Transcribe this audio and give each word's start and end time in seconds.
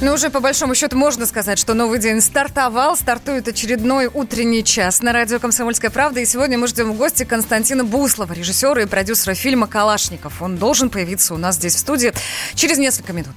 Ну, 0.00 0.12
уже 0.14 0.30
по 0.30 0.38
большому 0.38 0.76
счету 0.76 0.96
можно 0.96 1.26
сказать, 1.26 1.58
что 1.58 1.74
новый 1.74 1.98
день 1.98 2.20
стартовал. 2.20 2.96
Стартует 2.96 3.48
очередной 3.48 4.06
утренний 4.06 4.62
час 4.62 5.02
на 5.02 5.12
радио 5.12 5.40
«Комсомольская 5.40 5.90
правда». 5.90 6.20
И 6.20 6.24
сегодня 6.24 6.56
мы 6.56 6.68
ждем 6.68 6.92
в 6.92 6.96
гости 6.96 7.24
Константина 7.24 7.82
Буслова, 7.82 8.32
режиссера 8.32 8.80
и 8.80 8.86
продюсера 8.86 9.34
фильма 9.34 9.66
«Калашников». 9.66 10.40
Он 10.40 10.56
должен 10.56 10.88
появиться 10.88 11.34
у 11.34 11.36
нас 11.36 11.56
здесь 11.56 11.74
в 11.74 11.80
студии 11.80 12.12
через 12.54 12.78
несколько 12.78 13.12
минут. 13.12 13.34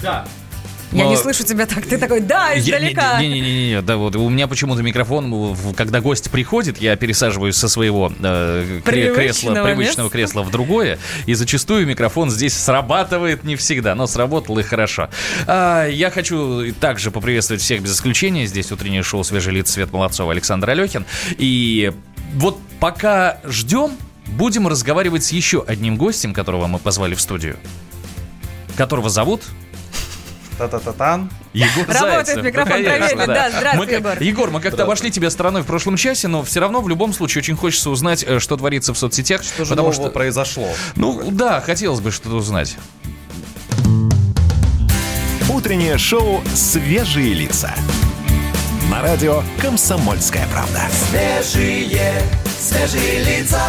Да. 0.00 0.26
Я 0.92 1.04
Но- 1.04 1.10
не 1.10 1.16
слышу 1.16 1.42
тебя 1.44 1.66
так. 1.66 1.84
Ты 1.84 1.98
такой, 1.98 2.20
да, 2.20 2.56
издалека. 2.58 3.20
Не-не-не, 3.20 3.82
да 3.82 3.96
вот 3.96 4.14
у 4.16 4.28
меня 4.28 4.46
почему-то 4.46 4.82
микрофон, 4.82 5.56
когда 5.76 6.00
гость 6.00 6.30
приходит, 6.30 6.80
я 6.80 6.94
пересаживаюсь 6.96 7.56
со 7.56 7.68
своего 7.68 8.12
э, 8.20 8.80
кре- 8.84 9.12
кресла, 9.12 9.50
Привычного 9.52 9.64
привычного 9.64 10.06
места. 10.06 10.08
кресла 10.16 10.42
в 10.42 10.50
другое, 10.50 10.98
и 11.26 11.34
зачастую 11.34 11.86
микрофон 11.86 12.30
здесь 12.30 12.54
срабатывает 12.54 13.42
не 13.42 13.56
всегда, 13.56 13.94
но 13.96 14.06
сработал 14.06 14.58
и 14.58 14.62
хорошо. 14.62 15.08
А, 15.46 15.86
я 15.88 16.10
хочу 16.10 16.72
также 16.74 17.10
поприветствовать 17.10 17.62
всех 17.62 17.82
без 17.82 17.94
исключения. 17.96 18.46
Здесь 18.46 18.70
утреннее 18.70 19.02
шоу 19.02 19.24
«Свежий 19.24 19.52
лиц» 19.54 19.70
Свет 19.72 19.92
Молодцова, 19.92 20.32
Александр 20.32 20.70
Алехин. 20.70 21.04
И 21.36 21.92
вот 22.34 22.58
пока 22.78 23.38
ждем, 23.44 23.90
будем 24.26 24.68
разговаривать 24.68 25.24
с 25.24 25.32
еще 25.32 25.64
одним 25.66 25.96
гостем, 25.96 26.32
которого 26.32 26.68
мы 26.68 26.78
позвали 26.78 27.14
в 27.16 27.20
студию, 27.20 27.56
которого 28.76 29.08
зовут 29.10 29.42
Та-та-та-тан. 30.58 31.30
Егор 31.52 31.86
Работает 31.86 32.26
Зайцев. 32.26 32.44
микрофон, 32.44 32.78
Ну, 32.78 32.84
конечно, 32.84 33.08
проверено. 33.16 33.26
Да, 33.34 33.50
здравствуй, 33.50 33.86
Мы- 33.86 33.92
Егор. 33.92 34.22
Егор, 34.22 34.50
мы 34.50 34.60
как-то 34.60 34.82
обошли 34.84 35.10
тебя 35.10 35.30
стороной 35.30 35.62
в 35.62 35.66
прошлом 35.66 35.96
часе, 35.96 36.28
но 36.28 36.42
все 36.42 36.60
равно 36.60 36.80
в 36.80 36.88
любом 36.88 37.12
случае 37.12 37.42
очень 37.42 37.56
хочется 37.56 37.90
узнать, 37.90 38.24
э, 38.26 38.38
что 38.40 38.56
творится 38.56 38.94
в 38.94 38.98
соцсетях. 38.98 39.42
Что 39.42 39.64
же 39.64 39.70
потому 39.70 39.92
что, 39.92 40.08
произошло? 40.10 40.68
ну 40.94 41.30
да, 41.30 41.60
хотелось 41.60 42.00
бы 42.00 42.10
что-то 42.10 42.36
узнать. 42.36 42.76
Утреннее 45.48 45.98
шоу 45.98 46.42
«Свежие 46.54 47.32
лица». 47.34 47.72
На 48.90 49.02
радио 49.02 49.42
«Комсомольская 49.60 50.46
правда». 50.52 50.82
Свежие, 51.10 52.12
свежие 52.60 53.24
лица. 53.24 53.60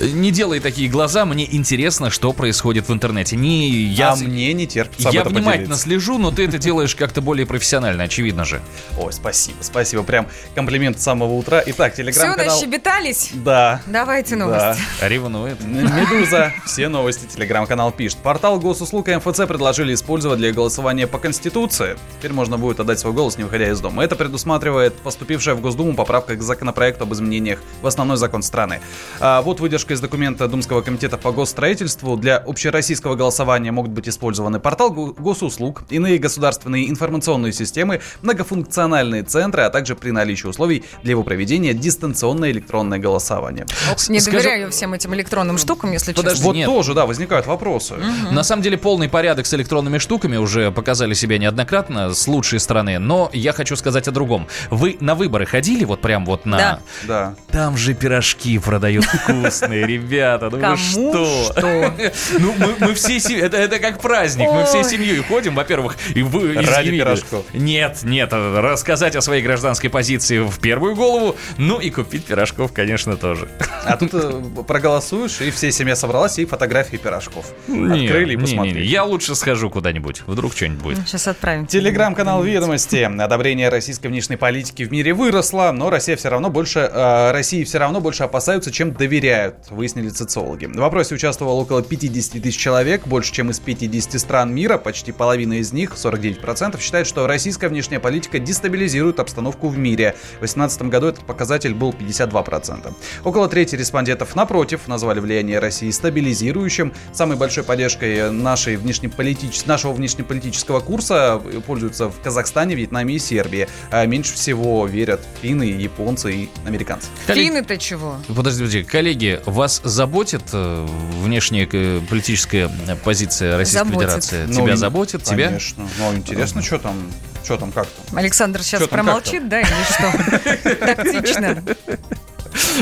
Не 0.00 0.30
делай 0.30 0.60
такие 0.60 0.88
глаза, 0.88 1.24
мне 1.24 1.48
интересно, 1.52 2.10
что 2.10 2.32
происходит 2.32 2.88
в 2.88 2.92
интернете. 2.92 3.36
Не 3.36 3.68
я, 3.68 4.12
а 4.12 4.16
мне 4.16 4.52
не 4.52 4.66
терпится 4.66 5.08
об 5.08 5.14
я 5.14 5.22
этом 5.22 5.32
внимательно 5.32 5.64
поделиться. 5.64 5.82
слежу, 5.84 6.18
но 6.18 6.30
ты 6.30 6.46
это 6.46 6.58
делаешь 6.58 6.94
как-то 6.94 7.20
более 7.20 7.46
профессионально, 7.46 8.04
очевидно 8.04 8.44
же. 8.44 8.60
Ой, 8.96 9.12
спасибо, 9.12 9.56
спасибо. 9.60 10.04
Прям 10.04 10.28
комплимент 10.54 11.00
с 11.00 11.02
самого 11.02 11.32
утра. 11.34 11.62
Итак, 11.66 11.94
Все, 11.94 12.04
телеграм-канал... 12.04 12.54
нащебетались? 12.54 13.30
Да. 13.34 13.82
Давайте 13.86 14.36
новости. 14.36 14.80
Ревнует. 15.02 15.60
Медуза. 15.64 16.52
Все 16.64 16.88
новости. 16.88 17.26
Телеграм-канал 17.26 17.90
пишет. 17.90 18.18
Портал 18.18 18.60
госуслуг 18.60 19.08
и 19.08 19.16
МФЦ 19.16 19.46
предложили 19.48 19.94
использовать 19.94 20.38
для 20.38 20.52
голосования 20.52 21.06
по 21.08 21.18
Конституции. 21.18 21.96
Теперь 22.18 22.32
можно 22.32 22.56
будет 22.56 22.78
отдать 22.78 23.00
свой 23.00 23.12
голос, 23.12 23.36
не 23.36 23.44
выходя 23.44 23.68
из 23.68 23.80
дома. 23.80 24.04
Это 24.04 24.14
предусматривает 24.14 24.94
поступившая 24.94 25.56
в 25.56 25.60
Госдуму 25.60 25.94
поправка 25.94 26.36
к 26.36 26.42
законопроекту 26.42 27.04
об 27.04 27.12
изменениях 27.14 27.60
в 27.82 27.86
основной 27.86 28.16
закон 28.16 28.42
страны. 28.42 28.80
А 29.18 29.42
вот 29.42 29.58
выдержка 29.58 29.87
из 29.90 30.00
документа 30.00 30.46
Думского 30.48 30.80
комитета 30.82 31.16
по 31.16 31.32
госстроительству. 31.32 32.16
Для 32.16 32.36
общероссийского 32.38 33.14
голосования 33.14 33.72
могут 33.72 33.90
быть 33.92 34.08
использованы 34.08 34.60
портал 34.60 34.90
го- 34.90 35.14
госуслуг, 35.18 35.82
иные 35.90 36.18
государственные 36.18 36.88
информационные 36.90 37.52
системы, 37.52 38.00
многофункциональные 38.22 39.22
центры, 39.22 39.62
а 39.62 39.70
также 39.70 39.94
при 39.94 40.10
наличии 40.10 40.46
условий 40.46 40.84
для 41.02 41.10
его 41.12 41.22
проведения 41.22 41.74
дистанционное 41.74 42.50
электронное 42.50 42.98
голосование. 42.98 43.66
Не 44.08 44.20
Скажи- 44.20 44.38
доверяю 44.38 44.70
всем 44.70 44.94
этим 44.94 45.14
электронным 45.14 45.58
штукам, 45.58 45.92
если 45.92 46.12
Подожди, 46.12 46.36
честно. 46.38 46.46
Вот 46.48 46.56
Нет. 46.56 46.66
тоже, 46.66 46.94
да, 46.94 47.06
возникают 47.06 47.46
вопросы. 47.46 47.94
На 48.30 48.42
самом 48.42 48.62
деле 48.62 48.78
полный 48.78 49.08
порядок 49.08 49.46
с 49.46 49.54
электронными 49.54 49.98
штуками 49.98 50.36
уже 50.36 50.70
показали 50.70 51.14
себя 51.14 51.38
неоднократно 51.38 52.12
с 52.14 52.26
лучшей 52.28 52.60
стороны, 52.60 52.98
но 52.98 53.30
я 53.32 53.52
хочу 53.52 53.76
сказать 53.76 54.08
о 54.08 54.10
другом. 54.10 54.46
Вы 54.70 54.96
на 55.00 55.14
выборы 55.14 55.46
ходили 55.46 55.84
вот 55.84 56.00
прям 56.00 56.24
вот 56.24 56.46
на... 56.46 56.56
Да. 56.58 56.80
Да. 57.06 57.34
Там 57.52 57.76
же 57.76 57.94
пирожки 57.94 58.58
продают 58.58 59.04
вкусные, 59.04 59.77
ребята. 59.86 60.50
Ну 60.50 60.56
вы 60.56 60.62
Кому 60.62 60.76
что? 60.76 61.52
что? 61.52 61.94
Ну 62.38 62.54
мы, 62.58 62.74
мы 62.80 62.94
все 62.94 63.18
семьей, 63.20 63.42
это, 63.42 63.56
это 63.56 63.78
как 63.78 64.00
праздник, 64.00 64.48
мы 64.50 64.64
всей 64.64 64.82
Ой. 64.82 64.90
семьей 64.90 65.16
ходим, 65.22 65.54
во-первых, 65.54 65.96
и 66.14 66.22
вы 66.22 66.54
Ради 66.54 66.90
пирожков. 66.90 67.44
Нет, 67.52 68.00
нет, 68.02 68.32
рассказать 68.32 69.16
о 69.16 69.20
своей 69.20 69.42
гражданской 69.42 69.90
позиции 69.90 70.38
в 70.38 70.58
первую 70.58 70.94
голову, 70.94 71.36
ну 71.56 71.80
и 71.80 71.90
купить 71.90 72.24
пирожков, 72.24 72.72
конечно, 72.72 73.16
тоже. 73.16 73.48
А 73.84 73.96
тут 73.96 74.10
э, 74.12 74.42
проголосуешь, 74.66 75.40
и 75.40 75.50
всей 75.50 75.72
семья 75.72 75.96
собралась, 75.96 76.38
и 76.38 76.44
фотографии 76.44 76.96
пирожков. 76.96 77.46
Открыли 77.66 77.78
и 77.78 77.96
Не, 77.96 78.08
не, 78.08 78.36
не, 78.36 78.36
посмотрели. 78.36 78.84
Я 78.84 79.04
лучше 79.04 79.34
схожу 79.34 79.70
куда-нибудь, 79.70 80.22
вдруг 80.26 80.54
что-нибудь 80.54 80.82
будет. 80.82 81.08
Сейчас 81.08 81.28
отправим. 81.28 81.66
Телеграм-канал 81.66 82.42
«Ведомости». 82.42 82.98
Одобрение 82.98 83.68
российской 83.68 84.08
внешней 84.08 84.36
политики 84.36 84.82
в 84.82 84.92
мире 84.92 85.14
выросло, 85.14 85.72
но 85.72 85.90
Россия 85.90 86.16
все 86.16 86.28
равно 86.28 86.50
больше, 86.50 86.80
э, 86.80 87.32
России 87.32 87.64
все 87.64 87.78
равно 87.78 88.00
больше 88.00 88.24
опасаются, 88.24 88.70
чем 88.70 88.92
доверяют, 88.92 89.67
выяснили 89.70 90.08
социологи. 90.08 90.66
В 90.66 90.76
вопросе 90.76 91.14
участвовало 91.14 91.60
около 91.60 91.82
50 91.82 92.42
тысяч 92.42 92.58
человек, 92.58 93.06
больше, 93.06 93.32
чем 93.32 93.50
из 93.50 93.58
50 93.58 94.20
стран 94.20 94.54
мира, 94.54 94.78
почти 94.78 95.12
половина 95.12 95.54
из 95.54 95.72
них, 95.72 95.92
49%, 95.92 96.80
считают, 96.80 97.08
что 97.08 97.26
российская 97.26 97.68
внешняя 97.68 98.00
политика 98.00 98.38
дестабилизирует 98.38 99.20
обстановку 99.20 99.68
в 99.68 99.78
мире. 99.78 100.14
В 100.36 100.40
2018 100.40 100.82
году 100.82 101.08
этот 101.08 101.24
показатель 101.24 101.74
был 101.74 101.90
52%. 101.90 102.94
Около 103.24 103.48
трети 103.48 103.74
респондентов, 103.74 104.34
напротив, 104.34 104.88
назвали 104.88 105.20
влияние 105.20 105.58
России 105.58 105.90
стабилизирующим. 105.90 106.92
Самой 107.12 107.36
большой 107.36 107.64
поддержкой 107.64 108.30
нашей 108.30 108.76
внешнеполитич... 108.76 109.64
нашего 109.66 109.92
внешнеполитического 109.92 110.80
курса 110.80 111.40
пользуются 111.66 112.08
в 112.08 112.20
Казахстане, 112.20 112.74
Вьетнаме 112.74 113.16
и 113.16 113.18
Сербии. 113.18 113.68
А 113.90 114.04
меньше 114.06 114.34
всего 114.34 114.86
верят 114.86 115.20
финны, 115.42 115.64
японцы 115.64 116.32
и 116.32 116.48
американцы. 116.64 117.08
Финны-то 117.26 117.76
чего? 117.78 118.16
Подожди, 118.28 118.60
подожди, 118.60 118.82
коллеги, 118.82 119.40
вас 119.58 119.80
заботит 119.84 120.42
э, 120.52 120.86
внешняя 121.20 121.68
э, 121.70 122.00
политическая 122.08 122.70
позиция 123.04 123.56
Российской 123.58 123.84
Заботит. 123.84 124.00
Федерации? 124.00 124.44
Ну, 124.46 124.54
Тебя 124.54 124.76
заботит? 124.76 125.22
Тебя? 125.24 125.48
Конечно. 125.48 125.88
Ну, 125.98 126.14
интересно, 126.14 126.62
что 126.62 126.78
там, 126.78 127.12
что 127.44 127.56
там, 127.56 127.72
как 127.72 127.86
там. 127.88 128.18
Александр 128.18 128.62
сейчас 128.62 128.80
там, 128.80 128.88
промолчит, 128.88 129.48
да, 129.48 129.60
или 129.60 129.68
что? 129.92 130.86
Тактично. 130.94 131.62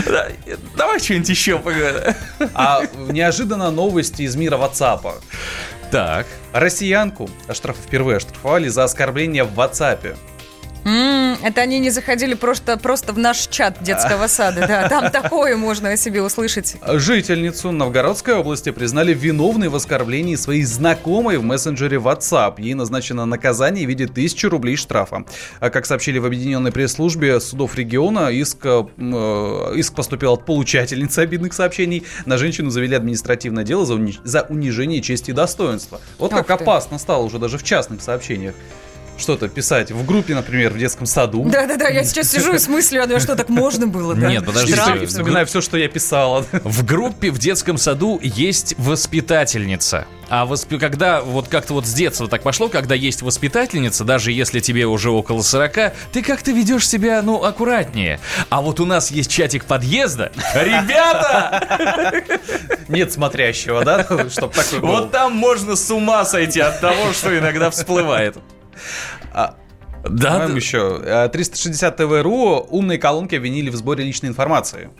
Да, 0.06 0.28
Давай 0.76 1.00
что-нибудь 1.00 1.28
еще 1.28 1.58
поговорим. 1.58 2.14
А 2.54 2.82
неожиданно 3.08 3.70
новости 3.70 4.22
из 4.22 4.36
мира 4.36 4.56
WhatsApp. 4.56 5.14
Так. 5.90 6.26
Россиянку 6.52 7.28
оштраф... 7.48 7.76
впервые 7.76 8.18
оштрафовали 8.18 8.68
за 8.68 8.84
оскорбление 8.84 9.44
в 9.44 9.58
WhatsApp. 9.58 10.16
М, 10.86 11.36
Это 11.42 11.62
они 11.62 11.80
не 11.80 11.90
заходили 11.90 12.34
просто, 12.34 12.76
просто 12.78 13.12
в 13.12 13.18
наш 13.18 13.48
чат 13.48 13.82
детского 13.82 14.26
сада, 14.28 14.66
да, 14.68 14.88
там 14.88 15.10
такое 15.10 15.56
можно 15.56 15.90
о 15.90 15.96
себе 15.96 16.22
услышать. 16.22 16.76
Жительницу 16.86 17.72
Новгородской 17.72 18.34
области 18.34 18.70
признали 18.70 19.12
виновной 19.12 19.68
в 19.68 19.74
оскорблении 19.74 20.36
своей 20.36 20.62
знакомой 20.62 21.38
в 21.38 21.42
мессенджере 21.42 21.96
WhatsApp. 21.98 22.54
Ей 22.58 22.74
назначено 22.74 23.26
наказание 23.26 23.84
в 23.84 23.88
виде 23.88 24.04
1000 24.04 24.48
рублей 24.48 24.76
штрафа. 24.76 25.24
А 25.58 25.70
как 25.70 25.86
сообщили 25.86 26.18
в 26.20 26.24
Объединенной 26.26 26.70
пресс-службе 26.70 27.40
судов 27.40 27.74
региона, 27.74 28.28
иск, 28.30 28.58
э, 28.64 28.84
иск 29.76 29.94
поступил 29.94 30.34
от 30.34 30.44
получательницы 30.46 31.18
обидных 31.20 31.52
сообщений. 31.52 32.04
На 32.26 32.38
женщину 32.38 32.70
завели 32.70 32.94
административное 32.94 33.64
дело 33.64 33.84
за, 33.84 33.94
уни- 33.94 34.18
за 34.22 34.42
унижение 34.48 35.02
чести 35.02 35.30
и 35.30 35.34
достоинства. 35.34 36.00
Вот 36.18 36.32
Ах 36.32 36.46
как 36.46 36.58
ты. 36.58 36.64
опасно 36.64 36.98
стало 36.98 37.24
уже 37.24 37.38
даже 37.40 37.58
в 37.58 37.64
частных 37.64 38.00
сообщениях. 38.02 38.54
Что-то 39.18 39.48
писать 39.48 39.90
в 39.90 40.04
группе, 40.04 40.34
например, 40.34 40.72
в 40.72 40.78
детском 40.78 41.06
саду. 41.06 41.44
Да-да-да, 41.44 41.88
я 41.88 42.04
сейчас 42.04 42.30
сижу 42.30 42.54
и 42.54 42.58
с 42.58 42.68
мыслью, 42.68 43.02
а 43.02 43.20
что 43.20 43.34
так 43.34 43.48
можно 43.48 43.86
было, 43.86 44.14
да? 44.14 44.28
Нет, 44.28 44.44
подожди, 44.44 44.72
Штраф. 44.74 45.08
Вспоминаю 45.08 45.46
все, 45.46 45.60
что 45.60 45.76
я 45.78 45.88
писала. 45.88 46.44
В 46.52 46.84
группе 46.84 47.30
в 47.30 47.38
детском 47.38 47.78
саду 47.78 48.20
есть 48.22 48.74
воспитательница. 48.78 50.06
А 50.28 50.44
воспи- 50.44 50.78
когда 50.78 51.20
вот 51.22 51.46
как-то 51.48 51.72
вот 51.74 51.86
с 51.86 51.92
детства 51.94 52.26
так 52.28 52.42
пошло, 52.42 52.68
когда 52.68 52.94
есть 52.96 53.22
воспитательница, 53.22 54.02
даже 54.04 54.32
если 54.32 54.58
тебе 54.60 54.84
уже 54.86 55.10
около 55.10 55.42
40, 55.42 55.92
ты 56.12 56.22
как-то 56.22 56.50
ведешь 56.50 56.88
себя, 56.88 57.22
ну, 57.22 57.44
аккуратнее. 57.44 58.18
А 58.50 58.60
вот 58.60 58.80
у 58.80 58.86
нас 58.86 59.10
есть 59.12 59.30
чатик 59.30 59.64
подъезда. 59.64 60.32
Ребята! 60.54 62.22
Нет 62.88 63.12
смотрящего, 63.12 63.84
да? 63.84 64.04
Чтоб 64.30 64.52
такой. 64.52 64.80
Вот 64.80 65.12
там 65.12 65.32
можно 65.32 65.76
с 65.76 65.90
ума 65.90 66.24
сойти 66.24 66.60
от 66.60 66.80
того, 66.80 67.12
что 67.12 67.36
иногда 67.38 67.70
всплывает. 67.70 68.36
А, 69.32 69.56
Да, 70.04 70.46
да. 70.46 70.54
еще. 70.54 71.00
э, 71.02 71.28
360 71.28 71.96
ТВ.ру 71.96 72.66
умные 72.70 72.98
колонки 72.98 73.34
обвинили 73.34 73.70
в 73.70 73.76
сборе 73.76 74.04
личной 74.04 74.28
информации. 74.28 74.90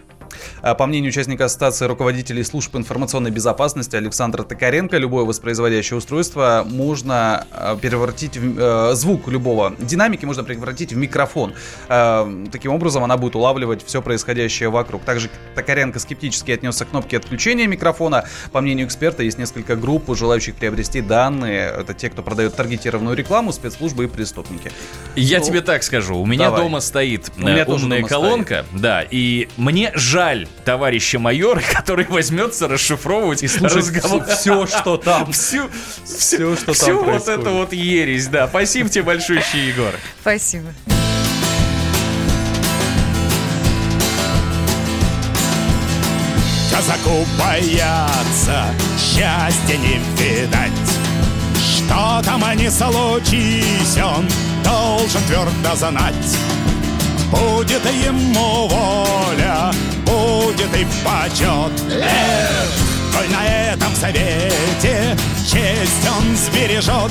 А, 0.62 0.74
По 0.74 0.86
мнению 0.86 1.10
участника 1.10 1.44
ассоциации 1.46 1.86
руководителей 1.86 2.42
служб 2.44 2.74
информационной 2.76 3.30
безопасности 3.30 3.96
Александра 3.96 4.42
Токаренко, 4.42 4.96
любое 4.98 5.24
воспроизводящее 5.24 5.98
устройство 5.98 6.64
можно 6.66 7.46
а, 7.50 7.76
превратить 7.76 8.36
в 8.36 8.58
э, 8.58 8.94
звук 8.94 9.28
любого 9.28 9.74
динамики 9.78 10.24
можно 10.24 10.44
превратить 10.44 10.92
в 10.92 10.96
микрофон. 10.96 11.54
А, 11.88 12.26
Таким 12.52 12.72
образом, 12.72 13.04
она 13.04 13.16
будет 13.16 13.36
улавливать 13.36 13.84
все 13.84 14.02
происходящее 14.02 14.68
вокруг. 14.68 15.02
Также 15.02 15.30
Токаренко 15.54 15.98
скептически 15.98 16.50
отнесся 16.50 16.84
к 16.84 16.90
кнопке 16.90 17.16
отключения 17.16 17.66
микрофона. 17.66 18.24
По 18.52 18.60
мнению 18.60 18.86
эксперта, 18.86 19.22
есть 19.22 19.38
несколько 19.38 19.76
групп, 19.76 20.14
желающих 20.16 20.54
приобрести 20.54 21.00
данные. 21.00 21.72
Это 21.78 21.94
те, 21.94 22.10
кто 22.10 22.22
продает 22.22 22.54
таргетированную 22.56 23.16
рекламу, 23.16 23.52
спецслужбы 23.52 24.04
и 24.04 24.06
преступники. 24.06 24.70
Я 25.14 25.38
Ну, 25.40 25.44
тебе 25.44 25.60
так 25.60 25.82
скажу. 25.82 26.16
У 26.16 26.26
меня 26.26 26.46
давай. 26.46 26.62
дома 26.62 26.80
стоит 26.80 27.30
У 27.36 27.40
меня 27.40 27.64
э, 27.66 27.70
умная 27.72 28.02
колонка, 28.02 28.64
да, 28.72 29.02
и 29.02 29.48
мне 29.56 29.92
жаль 29.94 30.15
товарища 30.64 31.18
майора, 31.18 31.60
который 31.72 32.06
возьмется 32.06 32.68
расшифровывать 32.68 33.42
И 33.42 33.48
разговор. 33.48 34.24
все, 34.24 34.66
что 34.66 34.96
там. 34.96 35.32
Всю, 35.32 35.68
Все, 36.04 36.56
что 36.56 36.72
всю 36.72 36.86
там 36.86 36.96
вот 36.96 37.04
происходит. 37.06 37.40
эту 37.40 37.50
вот 37.52 37.72
ересь, 37.72 38.26
да. 38.28 38.48
Спасибо 38.48 38.88
тебе 38.88 39.02
большое, 39.04 39.42
Егор. 39.54 39.94
Спасибо. 40.20 40.68
Казаку 46.70 47.24
бояться, 47.38 48.64
счастья 48.98 49.76
не 49.78 49.98
видать. 50.16 50.70
Что 51.58 52.20
там 52.24 52.42
ни 52.56 52.68
случись, 52.68 53.96
он 54.02 54.26
должен 54.62 55.22
твердо 55.22 55.74
знать. 55.76 56.36
Будет 57.30 57.84
ему 58.04 58.68
воля, 58.68 59.72
будет 60.04 60.74
и 60.76 60.86
почет. 61.04 61.72
Эх, 61.90 62.70
коль 63.12 63.28
на 63.30 63.72
этом 63.72 63.94
совете 63.94 65.16
честь 65.44 66.08
он 66.08 66.36
сбережет. 66.36 67.10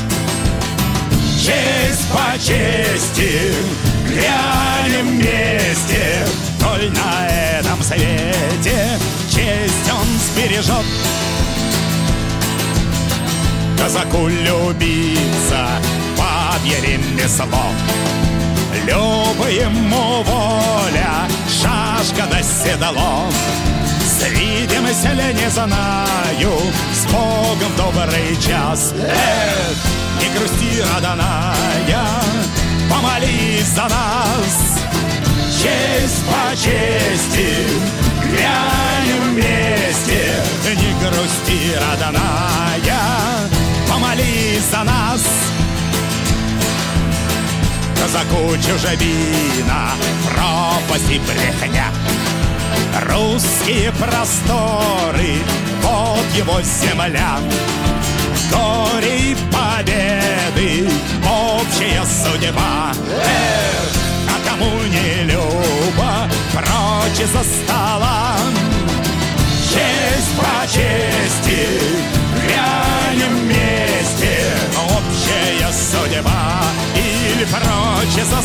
Честь 1.38 2.08
по 2.12 2.40
чести, 2.40 3.54
глянем 4.08 5.20
вместе, 5.20 6.26
Коль 6.60 6.90
на 6.92 7.28
этом 7.28 7.82
свете 7.84 8.98
честь 9.30 9.92
он 9.92 10.08
сбережет. 10.20 10.86
Казаку 13.78 14.28
любиться 14.28 15.68
бабье 16.18 16.82
ремесло, 16.82 17.46
Любо 18.84 19.48
ему 19.48 20.24
воля, 20.24 21.28
шашка 21.48 22.28
да 22.30 22.42
седло. 22.42 23.30
Свидимся 24.20 25.12
ли 25.14 25.34
не 25.34 25.50
знаю, 25.50 26.52
с 26.94 27.06
Богом 27.12 27.72
добрый 27.78 28.36
час. 28.36 28.94
Эх, 28.94 29.78
не 30.20 30.38
грусти, 30.38 30.82
родная, 30.82 32.06
помолись 32.90 33.68
за 33.68 33.84
нас. 33.84 34.80
Честь 35.52 36.24
по 36.26 36.56
чести, 36.56 37.68
глянем 38.24 39.34
вместе. 39.34 40.34
Не 40.66 40.94
грусти, 41.00 41.76
родная, 41.76 43.50
помолись 43.90 44.70
за 44.72 44.84
нас. 44.84 45.22
Казаку 48.06 48.56
чужебина, 48.58 49.90
пропасть 50.30 51.10
и 51.10 51.18
брехня. 51.18 51.88
Русские 53.10 53.92
просторы, 53.94 55.40
вот 55.82 56.26
его 56.38 56.62
земля. 56.62 57.40
Горе 58.52 59.32
и 59.32 59.38
победы, 59.52 60.88
общая 61.24 62.04
судьба. 62.06 62.94
Эх, 63.24 63.92
а 64.30 64.50
кому 64.50 64.70
не 64.84 65.24
любо, 65.24 66.30
прочь 66.54 67.28
за 67.28 67.44
стола. 67.44 68.15
Прочь 78.16 78.26
за 78.26 78.42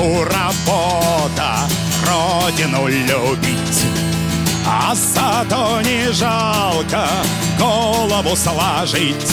Казаку 0.00 0.24
работа, 0.24 1.68
родину 2.06 2.88
любить, 2.88 3.84
а 4.66 4.94
зато 4.94 5.80
не 5.82 6.10
жалко 6.12 7.06
голову 7.58 8.34
сложить. 8.34 9.32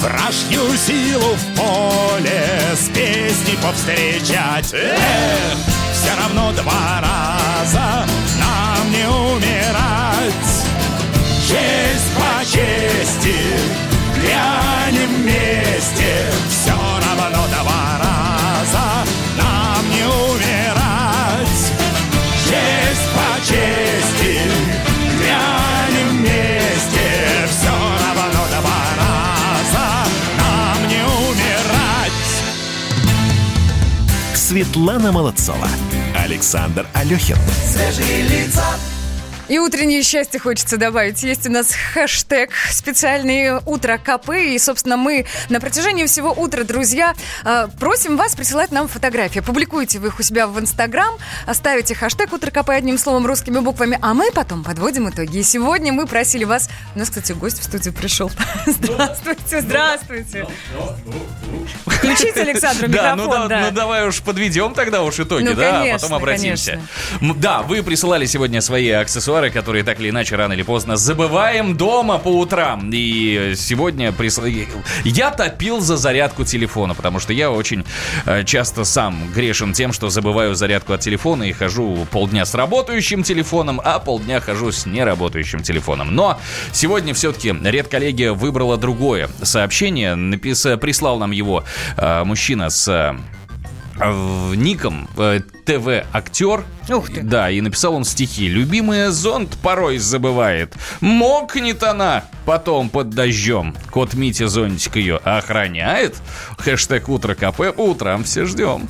Вражью 0.00 0.76
силу 0.76 1.34
в 1.34 1.56
поле 1.56 2.60
с 2.74 2.88
песней 2.88 3.56
повстречать. 3.62 4.74
Эх, 4.74 5.58
все 5.92 6.14
равно 6.20 6.52
два 6.52 7.00
раза 7.00 8.06
нам 8.38 8.90
не 8.90 9.08
умирать. 9.08 10.34
Честь 11.48 12.12
по 12.14 12.44
чести, 12.44 13.36
глянем 14.16 15.14
вместе, 15.22 16.26
все 16.50 16.72
равно 16.72 17.46
два 17.48 17.97
Светлана 34.68 35.12
Молодцова. 35.12 35.66
Александр 36.14 36.86
Алехин. 36.92 37.38
Свежие 37.72 38.22
лица, 38.24 38.64
И 39.48 39.58
утреннее 39.58 40.02
счастье 40.02 40.38
хочется 40.38 40.76
добавить. 40.76 41.22
Есть 41.22 41.46
у 41.46 41.50
нас 41.50 41.72
хэштег 41.94 42.50
специальный 42.70 43.58
«Утро 43.64 43.98
КП». 43.98 44.30
И, 44.30 44.58
собственно, 44.58 44.98
мы 44.98 45.24
на 45.48 45.58
протяжении 45.58 46.04
всего 46.04 46.30
утра, 46.30 46.64
друзья, 46.64 47.14
э, 47.44 47.68
просим 47.80 48.18
вас 48.18 48.36
присылать 48.36 48.72
нам 48.72 48.88
фотографии. 48.88 49.40
Публикуйте 49.40 50.00
вы 50.00 50.08
их 50.08 50.18
у 50.18 50.22
себя 50.22 50.46
в 50.46 50.60
Инстаграм, 50.60 51.14
оставите 51.46 51.94
хэштег 51.94 52.32
«Утро 52.32 52.50
КП» 52.50 52.70
одним 52.70 52.98
словом 52.98 53.26
русскими 53.26 53.58
буквами, 53.60 53.98
а 54.02 54.12
мы 54.12 54.30
потом 54.32 54.64
подводим 54.64 55.08
итоги. 55.08 55.38
И 55.38 55.42
сегодня 55.42 55.92
мы 55.92 56.06
просили 56.06 56.44
вас... 56.44 56.68
У 56.94 56.98
нас, 56.98 57.08
кстати, 57.08 57.32
гость 57.32 57.60
в 57.60 57.64
студию 57.64 57.94
пришел. 57.94 58.30
Здравствуйте, 58.66 59.60
здравствуйте. 59.62 60.46
Включите 61.86 62.40
Александру 62.40 62.88
Да, 62.98 63.14
ну, 63.16 63.24
микрофон, 63.24 63.48
да, 63.48 63.60
ну 63.60 63.70
давай 63.70 64.06
уж 64.06 64.20
подведем 64.22 64.74
тогда 64.74 65.02
уж 65.02 65.20
итоги, 65.20 65.44
Ну, 65.44 65.54
да, 65.54 65.82
а 65.82 65.92
потом 65.92 66.14
обратимся. 66.14 66.80
Да, 67.20 67.62
вы 67.62 67.82
присылали 67.82 68.26
сегодня 68.26 68.60
свои 68.60 68.90
аксессуары, 68.90 69.37
которые 69.46 69.84
так 69.84 70.00
или 70.00 70.10
иначе 70.10 70.36
рано 70.36 70.52
или 70.52 70.62
поздно 70.62 70.96
забываем 70.96 71.76
дома 71.76 72.18
по 72.18 72.28
утрам. 72.28 72.90
И 72.92 73.54
сегодня 73.56 74.12
присыл... 74.12 74.44
я 75.04 75.30
топил 75.30 75.80
за 75.80 75.96
зарядку 75.96 76.44
телефона, 76.44 76.94
потому 76.94 77.20
что 77.20 77.32
я 77.32 77.50
очень 77.50 77.84
э, 78.26 78.44
часто 78.44 78.84
сам 78.84 79.30
грешен 79.32 79.72
тем, 79.72 79.92
что 79.92 80.10
забываю 80.10 80.54
зарядку 80.54 80.92
от 80.92 81.00
телефона 81.00 81.44
и 81.44 81.52
хожу 81.52 82.06
полдня 82.10 82.44
с 82.44 82.54
работающим 82.54 83.22
телефоном, 83.22 83.80
а 83.84 83.98
полдня 84.00 84.40
хожу 84.40 84.72
с 84.72 84.84
неработающим 84.84 85.62
телефоном. 85.62 86.14
Но 86.14 86.40
сегодня 86.72 87.14
все-таки 87.14 87.54
редколлегия 87.62 88.32
выбрала 88.32 88.76
другое 88.76 89.30
сообщение, 89.42 90.16
напис... 90.16 90.66
прислал 90.80 91.18
нам 91.18 91.30
его 91.30 91.64
э, 91.96 92.24
мужчина 92.24 92.70
с 92.70 93.16
э, 94.00 94.52
э, 94.52 94.54
ником 94.56 95.08
э, 95.16 95.40
ТВ-актер. 95.64 96.64
Ух 96.88 97.10
ты. 97.10 97.22
Да, 97.22 97.50
и 97.50 97.60
написал 97.60 97.94
он 97.94 98.04
стихи. 98.04 98.48
«Любимая 98.48 99.10
зонт 99.10 99.56
порой 99.62 99.98
забывает. 99.98 100.74
Мокнет 101.00 101.82
она 101.82 102.24
потом 102.46 102.88
под 102.88 103.10
дождем. 103.10 103.74
Кот 103.90 104.14
Митя 104.14 104.48
зонтик 104.48 104.96
ее 104.96 105.16
охраняет. 105.16 106.16
Хэштег 106.58 107.08
«Утро 107.08 107.34
КП». 107.34 107.74
По 107.76 107.82
утрам 107.82 108.24
все 108.24 108.44
ждем». 108.44 108.88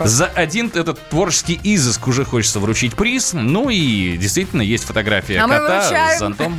За 0.00 0.26
один 0.26 0.70
этот 0.74 1.00
творческий 1.08 1.58
изыск 1.62 2.06
уже 2.08 2.24
хочется 2.24 2.60
вручить 2.60 2.94
приз. 2.94 3.32
Ну 3.32 3.70
и 3.70 4.16
действительно 4.16 4.62
есть 4.62 4.84
фотография 4.84 5.40
А 5.40 5.48
кота 5.48 6.14
с 6.14 6.18
зонтом. 6.18 6.58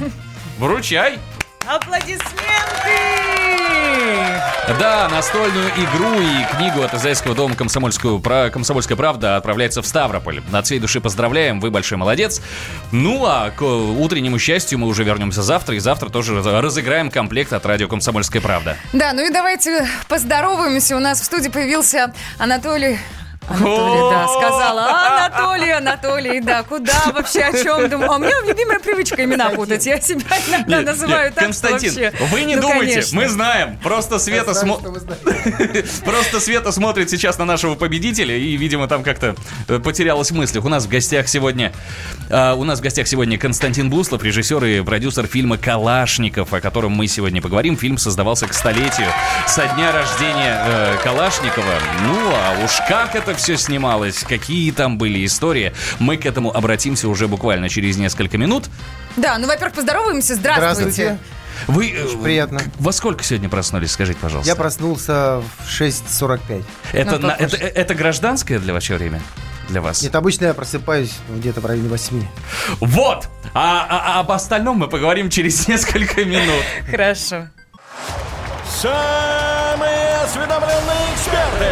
Вручай! 0.57 1.19
Аплодисменты! 1.67 3.24
Да, 4.67 5.07
настольную 5.09 5.69
игру 5.69 6.19
и 6.19 6.55
книгу 6.55 6.81
от 6.81 6.93
Израильского 6.95 7.35
дома 7.35 7.55
комсомольскую, 7.55 8.19
про 8.19 8.49
«Комсомольская 8.49 8.97
правда» 8.97 9.37
отправляется 9.37 9.83
в 9.83 9.87
Ставрополь. 9.87 10.41
От 10.51 10.65
всей 10.65 10.79
души 10.79 10.99
поздравляем, 10.99 11.59
вы 11.59 11.69
большой 11.69 11.99
молодец. 11.99 12.41
Ну, 12.91 13.25
а 13.27 13.51
к 13.51 13.61
утреннему 13.61 14.39
счастью 14.39 14.79
мы 14.79 14.87
уже 14.87 15.03
вернемся 15.03 15.43
завтра, 15.43 15.75
и 15.75 15.79
завтра 15.79 16.09
тоже 16.09 16.35
раз- 16.35 16.45
разыграем 16.47 17.11
комплект 17.11 17.53
от 17.53 17.63
радио 17.65 17.87
«Комсомольская 17.87 18.41
правда». 18.41 18.75
Да, 18.91 19.13
ну 19.13 19.23
и 19.23 19.31
давайте 19.31 19.87
поздороваемся. 20.07 20.97
У 20.97 20.99
нас 20.99 21.21
в 21.21 21.25
студии 21.25 21.49
появился 21.49 22.11
Анатолий... 22.39 22.97
Анатолий, 23.47 24.09
да, 24.11 24.27
сказала. 24.27 24.89
Анатолий, 25.07 25.71
Анатолий, 25.71 26.41
да, 26.41 26.63
куда 26.63 26.93
вообще, 27.13 27.41
о 27.41 27.63
чем 27.63 27.89
думаю? 27.89 28.11
А 28.11 28.15
у 28.15 28.19
меня 28.19 28.33
любимая 28.47 28.79
привычка 28.79 29.23
имена 29.23 29.49
путать. 29.49 29.85
Я 29.85 29.99
себя 30.01 30.25
иногда 30.47 30.77
Нет, 30.77 30.85
называю 30.85 31.25
нет, 31.25 31.35
так, 31.35 31.43
Константин, 31.45 31.91
что 31.91 32.01
вообще... 32.01 32.25
вы 32.31 32.41
не 32.43 32.55
Ну, 32.55 32.61
думайте, 32.63 32.93
конечно. 32.93 33.17
мы 33.19 33.29
знаем. 33.29 33.77
Просто 33.83 34.19
Света, 34.19 34.51
смо- 34.51 34.81
Просто 36.05 36.39
Света 36.39 36.71
смотрит 36.71 37.09
сейчас 37.09 37.37
на 37.37 37.45
нашего 37.45 37.75
победителя 37.75 38.35
и, 38.35 38.55
видимо, 38.57 38.87
там 38.87 39.03
как-то 39.03 39.35
э, 39.67 39.79
потерялась 39.79 40.31
в 40.31 40.35
мыслях. 40.35 40.65
У 40.65 40.69
нас 40.69 40.85
в 40.85 40.89
гостях 40.89 41.27
сегодня, 41.27 41.71
а, 42.29 42.55
у 42.55 42.63
нас 42.63 42.79
в 42.79 42.81
гостях 42.81 43.07
сегодня 43.07 43.37
Константин 43.37 43.89
Буслов, 43.89 44.23
режиссер 44.23 44.63
и 44.65 44.81
продюсер 44.81 45.27
фильма 45.27 45.57
«Калашников», 45.57 46.53
о 46.53 46.61
котором 46.61 46.93
мы 46.93 47.07
сегодня 47.07 47.41
поговорим. 47.41 47.77
Фильм 47.77 47.97
создавался 47.97 48.47
к 48.47 48.53
столетию 48.53 49.07
со 49.47 49.67
дня 49.67 49.91
рождения 49.91 50.61
э, 50.65 50.95
Калашникова. 51.03 51.73
Ну, 52.03 52.31
а 52.33 52.63
уж 52.63 52.71
как 52.87 53.15
это 53.15 53.34
все 53.35 53.57
снималось, 53.57 54.23
какие 54.27 54.71
там 54.71 54.97
были 54.97 55.25
истории, 55.25 55.73
мы 55.99 56.17
к 56.17 56.25
этому 56.25 56.55
обратимся 56.55 57.07
уже 57.09 57.27
буквально 57.27 57.69
через 57.69 57.97
несколько 57.97 58.37
минут. 58.37 58.65
Да, 59.15 59.37
ну, 59.37 59.47
во-первых, 59.47 59.75
поздороваемся. 59.75 60.35
Здравствуйте. 60.35 60.91
Здравствуйте. 60.91 61.17
Вы 61.67 61.89
э, 61.91 62.17
приятно. 62.21 62.59
к- 62.59 62.63
во 62.79 62.91
сколько 62.91 63.23
сегодня 63.23 63.47
проснулись, 63.47 63.91
скажите, 63.91 64.19
пожалуйста? 64.19 64.49
Я 64.51 64.55
проснулся 64.57 65.41
в 65.65 65.69
6.45. 65.81 66.63
Это, 66.91 67.17
Ну, 67.17 67.27
на- 67.27 67.31
это, 67.31 67.55
это 67.55 67.95
гражданское 67.95 68.59
для 68.59 68.73
вообще 68.73 68.95
время? 68.97 69.21
Для 69.69 69.81
вас? 69.81 70.01
Нет, 70.03 70.13
обычно 70.15 70.45
я 70.45 70.53
просыпаюсь 70.53 71.13
где-то 71.29 71.61
в 71.61 71.65
районе 71.65 71.87
8. 71.87 72.23
Вот! 72.81 73.29
А, 73.53 73.87
а- 73.89 74.17
а 74.17 74.19
об 74.19 74.31
остальном 74.33 74.77
мы 74.79 74.87
поговорим 74.89 75.29
через 75.29 75.65
несколько 75.67 76.25
минут. 76.25 76.63
Хорошо. 76.91 77.47
Самые 78.81 80.17
осведомленные 80.23 81.13
эксперты, 81.15 81.71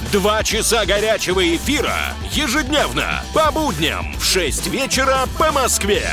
Два 0.11 0.43
часа 0.43 0.85
горячего 0.85 1.55
эфира 1.55 1.95
ежедневно 2.31 3.23
по 3.33 3.49
будням 3.49 4.13
в 4.19 4.25
6 4.25 4.67
вечера 4.67 5.19
по 5.39 5.53
Москве. 5.53 6.03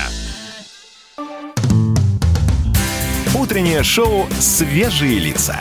Утреннее 3.34 3.82
шоу 3.82 4.28
«Свежие 4.38 5.18
лица». 5.18 5.58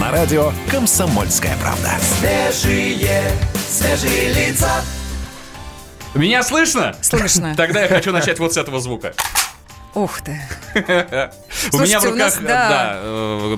На 0.00 0.10
радио 0.10 0.52
«Комсомольская 0.68 1.56
правда». 1.58 1.92
Свежие, 2.18 3.30
свежие 3.68 4.32
лица. 4.32 4.82
Меня 6.14 6.42
слышно? 6.42 6.96
Слышно. 7.02 7.54
Тогда 7.56 7.82
я 7.82 7.88
хочу 7.88 8.10
начать 8.10 8.40
вот 8.40 8.52
с 8.52 8.56
этого 8.56 8.80
звука. 8.80 9.14
Ух 9.94 10.22
ты. 10.22 10.40
У 11.72 11.78
меня 11.78 12.00
в 12.00 12.04
руках, 12.04 12.38
да. 12.42 12.92
э, 12.96 13.56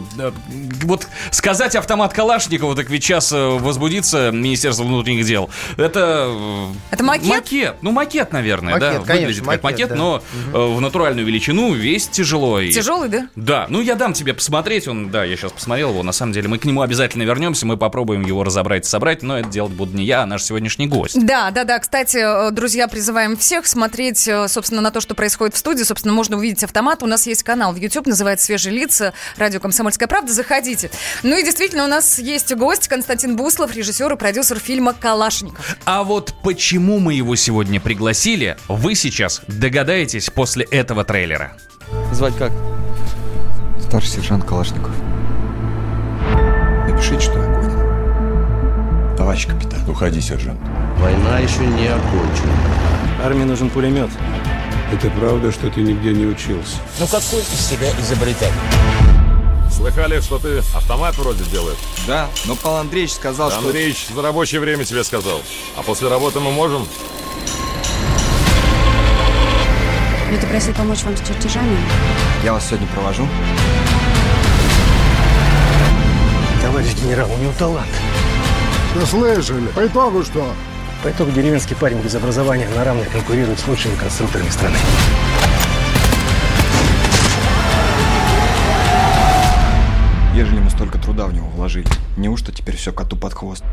вот 0.82 1.06
сказать 1.30 1.76
автомат 1.76 2.12
Калашникова, 2.12 2.74
так 2.74 2.90
ведь 2.90 3.04
сейчас 3.04 3.30
э, 3.32 3.36
возбудится 3.50 4.32
Министерство 4.32 4.82
внутренних 4.82 5.24
дел. 5.26 5.48
Это... 5.76 6.26
э, 6.28 6.66
Это 6.90 7.04
макет? 7.04 7.28
Макет. 7.28 7.76
Ну, 7.82 7.92
макет, 7.92 8.32
наверное, 8.32 8.78
да. 8.80 9.00
Выглядит 9.00 9.44
как 9.46 9.62
макет, 9.62 9.94
но 9.94 10.22
в 10.52 10.80
натуральную 10.80 11.24
величину 11.26 11.72
весь 11.72 12.08
тяжело. 12.08 12.58
И- 12.60 12.72
Тяжелый, 12.72 13.08
да? 13.08 13.28
Да, 13.36 13.66
ну 13.68 13.80
я 13.80 13.94
дам 13.94 14.12
тебе 14.12 14.34
посмотреть, 14.34 14.88
он, 14.88 15.10
да, 15.10 15.22
я 15.24 15.36
сейчас 15.36 15.52
посмотрел 15.52 15.90
его, 15.90 16.02
на 16.02 16.12
самом 16.12 16.32
деле, 16.32 16.48
мы 16.48 16.58
к 16.58 16.64
нему 16.64 16.82
обязательно 16.82 17.22
вернемся, 17.22 17.64
мы 17.64 17.76
попробуем 17.76 18.22
его 18.26 18.42
разобрать 18.42 18.86
и 18.86 18.88
собрать, 18.88 19.22
но 19.22 19.38
это 19.38 19.48
делать 19.48 19.72
буду 19.72 19.96
не 19.96 20.04
я, 20.04 20.22
а 20.22 20.26
наш 20.26 20.42
сегодняшний 20.42 20.88
гость. 20.88 21.24
Да, 21.24 21.52
да, 21.52 21.62
да. 21.64 21.78
Кстати, 21.78 22.50
друзья, 22.50 22.88
призываем 22.88 23.36
всех 23.36 23.66
смотреть, 23.68 24.28
собственно, 24.48 24.80
на 24.80 24.90
то, 24.90 25.00
что 25.00 25.14
происходит 25.14 25.54
в 25.54 25.58
студии. 25.58 25.84
Собственно, 25.84 26.12
можно 26.24 26.38
увидеть 26.38 26.64
автомат. 26.64 27.02
У 27.02 27.06
нас 27.06 27.26
есть 27.26 27.42
канал 27.42 27.74
в 27.74 27.76
YouTube, 27.76 28.06
называется 28.06 28.46
«Свежие 28.46 28.74
лица», 28.74 29.12
радио 29.36 29.60
«Комсомольская 29.60 30.08
правда». 30.08 30.32
Заходите. 30.32 30.90
Ну 31.22 31.38
и 31.38 31.44
действительно, 31.44 31.84
у 31.84 31.86
нас 31.86 32.18
есть 32.18 32.54
гость 32.54 32.88
Константин 32.88 33.36
Буслов, 33.36 33.76
режиссер 33.76 34.10
и 34.10 34.16
продюсер 34.16 34.58
фильма 34.58 34.94
«Калашников». 34.94 35.76
А 35.84 36.02
вот 36.02 36.32
почему 36.42 36.98
мы 36.98 37.12
его 37.12 37.36
сегодня 37.36 37.78
пригласили, 37.78 38.56
вы 38.68 38.94
сейчас 38.94 39.42
догадаетесь 39.48 40.30
после 40.30 40.64
этого 40.64 41.04
трейлера. 41.04 41.58
Звать 42.12 42.34
как? 42.38 42.52
Старший 43.82 44.08
сержант 44.08 44.46
Калашников. 44.46 44.92
Напишите, 46.88 47.20
что 47.20 47.34
я 47.34 47.54
понял. 47.54 49.16
Товарищ 49.18 49.46
капитан. 49.46 49.86
Уходи, 49.90 50.22
сержант. 50.22 50.58
Война 51.00 51.38
еще 51.40 51.66
не 51.66 51.88
окончена. 51.88 52.54
Армии 53.22 53.44
нужен 53.44 53.68
пулемет. 53.68 54.08
Это 54.92 55.10
правда, 55.10 55.50
что 55.50 55.70
ты 55.70 55.80
нигде 55.82 56.12
не 56.12 56.26
учился? 56.26 56.76
Ну 57.00 57.06
какой 57.06 57.40
из 57.40 57.68
себя 57.68 57.90
изобретатель? 57.98 58.54
Слыхали, 59.70 60.20
что 60.20 60.38
ты 60.38 60.58
автомат 60.58 61.16
вроде 61.16 61.42
делаешь? 61.44 61.78
Да, 62.06 62.28
но 62.44 62.54
Павел 62.54 62.78
Андреевич 62.78 63.14
сказал, 63.14 63.50
что... 63.50 63.60
Андреич 63.60 64.06
за 64.14 64.22
рабочее 64.22 64.60
время 64.60 64.84
тебе 64.84 65.02
сказал. 65.02 65.40
А 65.76 65.82
после 65.82 66.08
работы 66.08 66.38
мы 66.38 66.52
можем? 66.52 66.86
Люди 70.30 70.46
просили 70.46 70.72
помочь 70.72 71.02
вам 71.02 71.16
с 71.16 71.20
чертежами. 71.20 71.76
Я 72.44 72.52
вас 72.52 72.66
сегодня 72.66 72.86
провожу. 72.88 73.26
Товарищ 76.62 76.94
генерал, 77.02 77.28
у 77.32 77.36
него 77.42 77.52
талант. 77.58 77.90
Да 78.94 79.06
слышали. 79.06 79.66
По 79.74 79.86
итогу 79.86 80.22
что? 80.22 80.52
По 81.04 81.10
итогу 81.10 81.32
деревенский 81.32 81.76
парень 81.76 82.00
без 82.00 82.14
образования 82.14 82.66
на 82.74 82.82
равных 82.82 83.10
конкурирует 83.10 83.58
с 83.58 83.68
лучшими 83.68 83.94
конструкторами 83.94 84.48
страны. 84.48 84.78
Ежели 90.34 90.60
мы 90.60 90.70
столько 90.70 90.96
труда 90.96 91.26
в 91.26 91.34
него 91.34 91.46
вложили, 91.48 91.86
неужто 92.16 92.52
теперь 92.52 92.76
все 92.76 92.90
коту 92.90 93.16
под 93.16 93.34
хвост? 93.34 93.64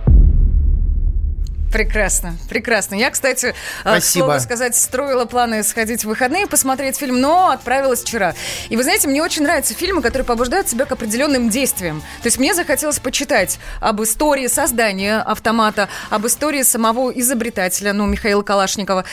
Прекрасно, 1.71 2.35
прекрасно. 2.49 2.95
Я, 2.95 3.09
кстати, 3.09 3.47
э, 3.47 3.51
к 3.51 3.55
Спасибо. 3.81 4.25
слову 4.25 4.39
сказать, 4.41 4.75
строила 4.75 5.25
планы 5.25 5.63
сходить 5.63 6.03
в 6.03 6.07
выходные, 6.07 6.45
посмотреть 6.45 6.97
фильм, 6.97 7.21
но 7.21 7.51
отправилась 7.51 8.01
вчера. 8.01 8.35
И 8.69 8.75
вы 8.75 8.83
знаете, 8.83 9.07
мне 9.07 9.23
очень 9.23 9.43
нравятся 9.43 9.73
фильмы, 9.73 10.01
которые 10.01 10.25
побуждают 10.25 10.67
тебя 10.67 10.85
к 10.85 10.91
определенным 10.91 11.49
действиям. 11.49 12.01
То 12.21 12.27
есть 12.27 12.37
мне 12.39 12.53
захотелось 12.53 12.99
почитать 12.99 13.59
об 13.79 14.01
истории 14.03 14.47
создания 14.47 15.19
автомата, 15.19 15.87
об 16.09 16.27
истории 16.27 16.63
самого 16.63 17.09
изобретателя, 17.11 17.93
ну, 17.93 18.05
Михаила 18.05 18.41
Калашникова. 18.41 19.05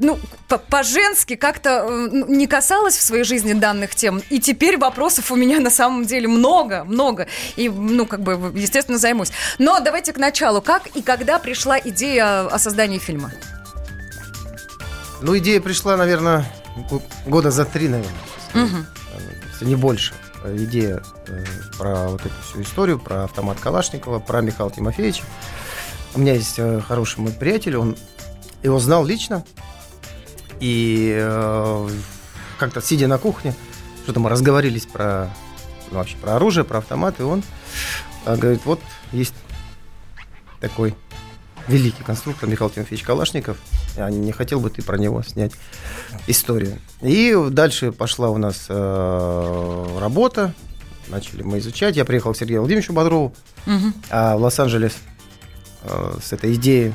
Ну, 0.00 0.16
по- 0.46 0.58
по-женски 0.58 1.34
как-то 1.34 1.84
э, 1.88 2.08
ну, 2.12 2.26
не 2.28 2.46
касалась 2.46 2.96
в 2.96 3.02
своей 3.02 3.24
жизни 3.24 3.52
данных 3.52 3.96
тем. 3.96 4.22
И 4.30 4.38
теперь 4.38 4.78
вопросов 4.78 5.32
у 5.32 5.36
меня 5.36 5.58
на 5.58 5.70
самом 5.70 6.04
деле 6.04 6.28
много, 6.28 6.84
много. 6.84 7.26
И, 7.56 7.68
ну, 7.68 8.06
как 8.06 8.20
бы, 8.20 8.52
естественно, 8.54 8.98
займусь. 8.98 9.32
Но 9.58 9.80
давайте 9.80 10.12
к 10.12 10.18
началу. 10.18 10.62
Как 10.62 10.86
и 10.88 11.02
когда 11.02 11.40
пришла 11.40 11.80
идея 11.80 12.46
о 12.46 12.58
создании 12.60 12.98
фильма? 12.98 13.32
Ну, 15.20 15.36
идея 15.38 15.60
пришла, 15.60 15.96
наверное, 15.96 16.44
года 17.26 17.50
за 17.50 17.64
три, 17.64 17.88
наверное. 17.88 18.14
Если 19.52 19.64
не 19.64 19.74
больше. 19.74 20.14
Идея 20.44 21.02
э, 21.26 21.44
про 21.76 22.08
вот 22.10 22.20
эту 22.20 22.34
всю 22.48 22.62
историю, 22.62 23.00
про 23.00 23.24
автомат 23.24 23.58
Калашникова, 23.58 24.20
про 24.20 24.40
Михаила 24.42 24.70
Тимофеевича. 24.70 25.24
У 26.14 26.20
меня 26.20 26.34
есть 26.34 26.54
э, 26.58 26.80
хороший 26.86 27.18
мой 27.18 27.32
приятель, 27.32 27.76
он 27.76 27.96
его 28.62 28.78
знал 28.78 29.04
лично. 29.04 29.44
И 30.60 31.16
э, 31.20 31.88
как-то 32.58 32.80
сидя 32.80 33.06
на 33.06 33.18
кухне, 33.18 33.54
что-то 34.02 34.20
мы 34.20 34.30
разговорились 34.30 34.86
про, 34.86 35.30
ну, 35.90 35.98
вообще 35.98 36.16
про 36.16 36.36
оружие, 36.36 36.64
про 36.64 36.78
автомат, 36.78 37.20
и 37.20 37.22
он 37.22 37.42
э, 38.26 38.36
говорит, 38.36 38.62
вот 38.64 38.80
есть 39.12 39.34
такой 40.60 40.94
великий 41.68 42.02
конструктор 42.02 42.48
Михаил 42.48 42.70
Тимофеевич 42.70 43.04
Калашников. 43.04 43.58
а 43.96 44.10
не 44.10 44.32
хотел 44.32 44.58
бы 44.60 44.70
ты 44.70 44.82
про 44.82 44.96
него 44.96 45.22
снять 45.22 45.52
историю. 46.26 46.78
И 47.02 47.36
дальше 47.50 47.92
пошла 47.92 48.30
у 48.30 48.38
нас 48.38 48.66
э, 48.68 49.98
работа, 50.00 50.54
начали 51.08 51.42
мы 51.42 51.58
изучать. 51.58 51.96
Я 51.96 52.04
приехал 52.04 52.32
к 52.32 52.36
Сергею 52.36 52.60
Владимировичу 52.60 52.92
Бодрову 52.92 53.34
Мгм. 53.66 53.94
а, 54.10 54.36
в 54.36 54.42
Лос-Анджелес 54.42 54.94
э, 55.82 56.16
с 56.22 56.32
этой 56.32 56.54
идеей. 56.54 56.94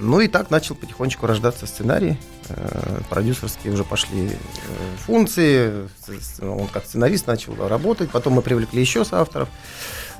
Ну 0.00 0.18
и 0.20 0.26
так 0.28 0.50
начал 0.50 0.74
потихонечку 0.74 1.26
рождаться 1.26 1.66
сценарий. 1.66 2.18
Э, 2.48 3.00
Продюсерские 3.08 3.72
уже 3.72 3.84
пошли 3.84 4.30
э, 4.30 4.36
функции. 4.98 5.88
Он 6.40 6.68
как 6.68 6.84
сценарист 6.84 7.26
начал 7.26 7.54
работать. 7.68 8.10
Потом 8.10 8.34
мы 8.34 8.42
привлекли 8.42 8.80
еще 8.80 9.04
соавторов. 9.04 9.48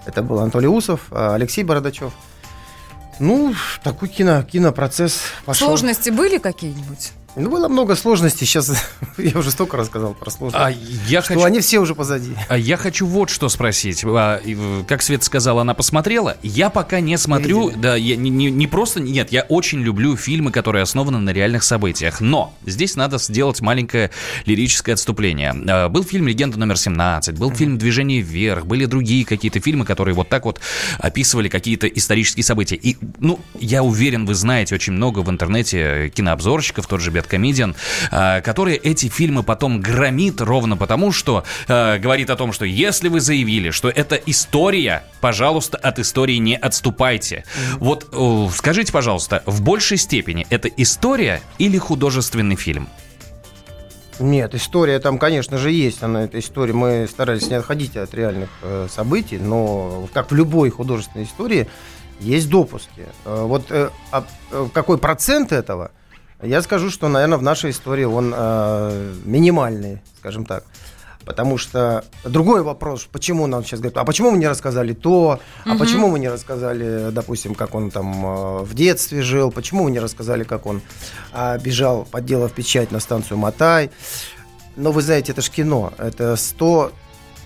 Это 0.06 0.22
был 0.22 0.40
Анатолий 0.40 0.68
Усов, 0.68 1.06
а, 1.10 1.34
Алексей 1.34 1.62
Бородачев. 1.62 2.12
Ну, 3.20 3.54
такой 3.84 4.08
кино, 4.08 4.42
кинопроцесс 4.42 5.20
пошел. 5.44 5.68
Сложности 5.68 6.10
были 6.10 6.38
какие-нибудь? 6.38 7.12
Ну, 7.34 7.48
было 7.48 7.68
много 7.68 7.96
сложностей. 7.96 8.46
Сейчас 8.46 8.70
я 9.18 9.38
уже 9.38 9.50
столько 9.50 9.78
рассказал 9.78 10.12
про 10.12 10.30
сложности. 10.30 10.62
А 10.66 10.70
я 11.08 11.22
что 11.22 11.34
хочу- 11.34 11.44
они 11.46 11.60
все 11.60 11.78
уже 11.78 11.94
позади. 11.94 12.32
А 12.48 12.58
я 12.58 12.76
хочу 12.76 13.06
вот 13.06 13.30
что 13.30 13.48
спросить. 13.48 14.04
А, 14.04 14.38
э, 14.44 14.84
Как 14.86 15.00
Свет 15.00 15.22
сказала, 15.24 15.62
она 15.62 15.72
посмотрела. 15.72 16.36
Я 16.42 16.68
пока 16.68 17.00
не 17.00 17.16
смотрю, 17.16 17.70
да, 17.70 17.96
я 17.96 18.16
не, 18.16 18.28
не- 18.28 18.50
не 18.50 18.66
просто, 18.66 19.00
нет, 19.00 19.32
я 19.32 19.42
очень 19.48 19.80
люблю 19.80 20.14
фильмы, 20.16 20.50
которые 20.52 20.82
основаны 20.82 21.18
на 21.18 21.30
реальных 21.30 21.62
событиях. 21.62 22.20
Но 22.20 22.54
здесь 22.66 22.96
надо 22.96 23.16
сделать 23.18 23.60
маленькое 23.62 24.10
лирическое 24.44 24.94
отступление. 24.94 25.54
А, 25.68 25.88
Был 25.88 26.04
фильм 26.04 26.28
«Легенда 26.28 26.58
номер 26.58 26.74
17», 26.76 27.38
был 27.38 27.50
фильм 27.54 27.78
«Движение 27.78 28.20
вверх», 28.20 28.66
были 28.66 28.84
другие 28.84 29.24
какие-то 29.24 29.58
фильмы, 29.60 29.86
которые 29.86 30.14
вот 30.14 30.28
так 30.28 30.44
вот 30.44 30.60
описывали 30.98 31.48
какие-то 31.48 31.86
исторические 31.86 32.44
события. 32.44 32.76
И, 32.76 32.98
ну, 33.20 33.40
я 33.58 33.82
уверен, 33.82 34.26
вы 34.26 34.34
знаете 34.34 34.74
очень 34.74 34.92
много 34.92 35.20
в 35.20 35.30
интернете 35.30 36.10
кинообзорщиков, 36.14 36.86
тот 36.86 37.00
же 37.00 37.10
Бэткомедиан, 37.22 37.76
а, 38.10 38.40
которые 38.40 38.76
эти 38.76 39.08
фильмы 39.08 39.42
потом 39.42 39.80
громит 39.80 40.40
ровно 40.40 40.76
потому, 40.76 41.12
что 41.12 41.44
а, 41.68 41.98
говорит 41.98 42.30
о 42.30 42.36
том, 42.36 42.52
что 42.52 42.64
если 42.64 43.08
вы 43.08 43.20
заявили, 43.20 43.70
что 43.70 43.88
это 43.88 44.16
история, 44.26 45.04
пожалуйста, 45.20 45.78
от 45.78 45.98
истории 45.98 46.36
не 46.36 46.56
отступайте. 46.56 47.44
Вот 47.78 48.08
э, 48.12 48.48
скажите, 48.54 48.92
пожалуйста, 48.92 49.42
в 49.46 49.62
большей 49.62 49.96
степени 49.96 50.46
это 50.50 50.68
история 50.68 51.42
или 51.58 51.78
художественный 51.78 52.56
фильм? 52.56 52.88
Нет, 54.18 54.54
история 54.54 54.98
там, 54.98 55.18
конечно 55.18 55.58
же, 55.58 55.70
есть. 55.70 56.02
Она, 56.02 56.24
эта 56.24 56.38
история, 56.38 56.72
мы 56.72 57.06
старались 57.08 57.48
не 57.48 57.54
отходить 57.54 57.96
от 57.96 58.14
реальных 58.14 58.50
э, 58.62 58.88
событий, 58.90 59.38
но 59.38 60.08
как 60.12 60.30
в 60.30 60.34
любой 60.34 60.70
художественной 60.70 61.24
истории 61.24 61.68
есть 62.20 62.48
допуски. 62.48 63.06
Э, 63.24 63.44
вот 63.44 63.70
э, 63.70 63.90
а, 64.10 64.24
э, 64.50 64.68
какой 64.72 64.98
процент 64.98 65.52
этого, 65.52 65.90
я 66.42 66.62
скажу, 66.62 66.90
что, 66.90 67.08
наверное, 67.08 67.38
в 67.38 67.42
нашей 67.42 67.70
истории 67.70 68.04
он 68.04 68.32
э, 68.36 69.14
минимальный, 69.24 70.00
скажем 70.18 70.44
так. 70.44 70.64
Потому 71.24 71.56
что 71.56 72.04
другой 72.24 72.62
вопрос, 72.62 73.06
почему 73.10 73.46
нам 73.46 73.64
сейчас 73.64 73.78
говорят, 73.78 73.96
а 73.98 74.04
почему 74.04 74.32
вы 74.32 74.38
не 74.38 74.48
рассказали 74.48 74.92
то, 74.92 75.38
а 75.64 75.68
Мгм. 75.68 75.78
почему 75.78 76.10
вы 76.10 76.18
не 76.18 76.28
рассказали, 76.28 77.10
допустим, 77.12 77.54
как 77.54 77.76
он 77.76 77.92
там 77.92 78.26
э, 78.26 78.62
в 78.64 78.74
детстве 78.74 79.22
жил, 79.22 79.52
почему 79.52 79.84
вы 79.84 79.92
не 79.92 80.00
рассказали, 80.00 80.42
как 80.42 80.66
он 80.66 80.82
а, 81.32 81.58
бежал, 81.58 82.04
подделав 82.10 82.52
печать 82.52 82.90
на 82.90 82.98
станцию 82.98 83.38
Матай. 83.38 83.90
Но 84.74 84.90
вы 84.90 85.00
знаете, 85.02 85.30
это 85.30 85.42
же 85.42 85.50
кино, 85.50 85.92
это 85.96 86.34
100, 86.34 86.90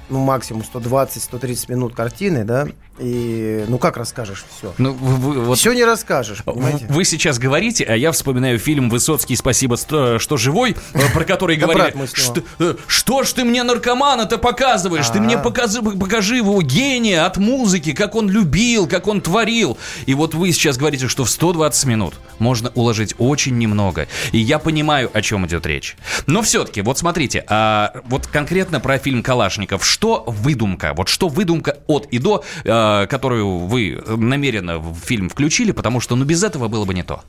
ну 0.08 0.20
максимум 0.20 0.62
120-130 0.72 1.70
минут 1.70 1.94
картины, 1.94 2.44
да, 2.44 2.68
и 2.98 3.64
ну 3.68 3.78
как 3.78 3.96
расскажешь 3.96 4.44
все? 4.56 4.74
Ну, 4.78 4.92
вы- 4.92 5.16
вы- 5.16 5.40
вот 5.44 5.58
Все 5.58 5.72
не 5.72 5.84
расскажешь, 5.84 6.42
понимаете? 6.44 6.86
Вы 6.88 7.04
сейчас 7.04 7.38
говорите, 7.38 7.84
а 7.84 7.94
я 7.96 8.12
вспоминаю 8.12 8.58
фильм 8.58 8.88
«Высоцкий, 8.90 9.36
спасибо, 9.36 9.76
что, 9.76 10.36
живой», 10.36 10.76
э, 10.94 11.00
про 11.12 11.24
который 11.24 11.56
говорили, 11.56 11.94
что, 12.12 12.42
э, 12.58 12.74
что 12.86 13.22
ж 13.22 13.32
ты 13.32 13.44
мне 13.44 13.62
наркомана-то 13.62 14.38
показываешь? 14.38 15.08
Ты 15.08 15.20
мне 15.20 15.36
А. 15.36 15.38
покажи, 15.38 15.82
покажи 15.82 16.36
его 16.36 16.60
гения 16.62 17.24
от 17.26 17.36
музыки, 17.36 17.92
как 17.92 18.14
он 18.14 18.28
любил, 18.30 18.86
как 18.86 19.06
он 19.06 19.20
творил. 19.20 19.78
И 20.06 20.14
вот 20.14 20.34
вы 20.34 20.52
сейчас 20.52 20.76
говорите, 20.78 21.08
что 21.08 21.24
в 21.24 21.30
120 21.30 21.84
минут 21.86 22.14
можно 22.38 22.70
уложить 22.74 23.14
очень 23.18 23.58
немного. 23.58 24.08
И 24.32 24.38
я 24.38 24.58
понимаю, 24.58 25.10
о 25.12 25.22
чем 25.22 25.46
идет 25.46 25.66
речь. 25.66 25.96
Но 26.26 26.42
все-таки, 26.42 26.82
вот 26.82 26.98
смотрите, 26.98 27.44
а 27.48 27.92
вот 28.06 28.26
конкретно 28.26 28.80
про 28.80 28.98
фильм 28.98 29.22
«Калашников». 29.22 29.84
Что 29.84 30.24
выдумка? 30.26 30.92
Вот 30.96 31.08
что 31.08 31.28
выдумка 31.28 31.78
от 31.86 32.06
и 32.10 32.18
до, 32.18 32.44
э, 32.64 32.70
которую 33.08 33.58
вы 33.66 34.02
намеренно 34.06 34.78
в 34.78 34.98
фильм 34.98 35.28
включили, 35.28 35.72
потому 35.72 36.00
что 36.00 36.16
ну 36.16 36.24
без 36.24 36.42
этого 36.42 36.68
было 36.68 36.84
бы 36.84 36.94
не 36.94 37.02
то. 37.02 37.22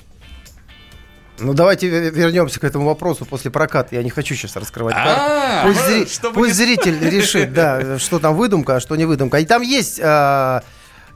Ну 1.39 1.53
давайте 1.53 1.87
ве- 1.87 2.09
вернемся 2.09 2.59
к 2.59 2.63
этому 2.63 2.85
вопросу 2.87 3.25
после 3.25 3.51
проката. 3.51 3.95
Я 3.95 4.01
не 4.03 4.09
хочу 4.09 4.33
сейчас 4.35 4.55
раскрывать 4.55 4.95
А, 4.97 5.63
карты. 5.63 5.67
Пусть, 5.67 5.87
зри- 6.23 6.31
пусть 6.33 6.55
зритель 6.55 6.97
решит, 7.09 7.53
да, 7.53 7.99
что 7.99 8.17
там 8.19 8.35
выдумка, 8.35 8.77
а 8.77 8.79
что 8.79 8.95
не 8.95 9.05
выдумка. 9.05 9.37
И 9.37 9.45
там 9.45 9.61
есть, 9.61 9.99
а, 10.03 10.63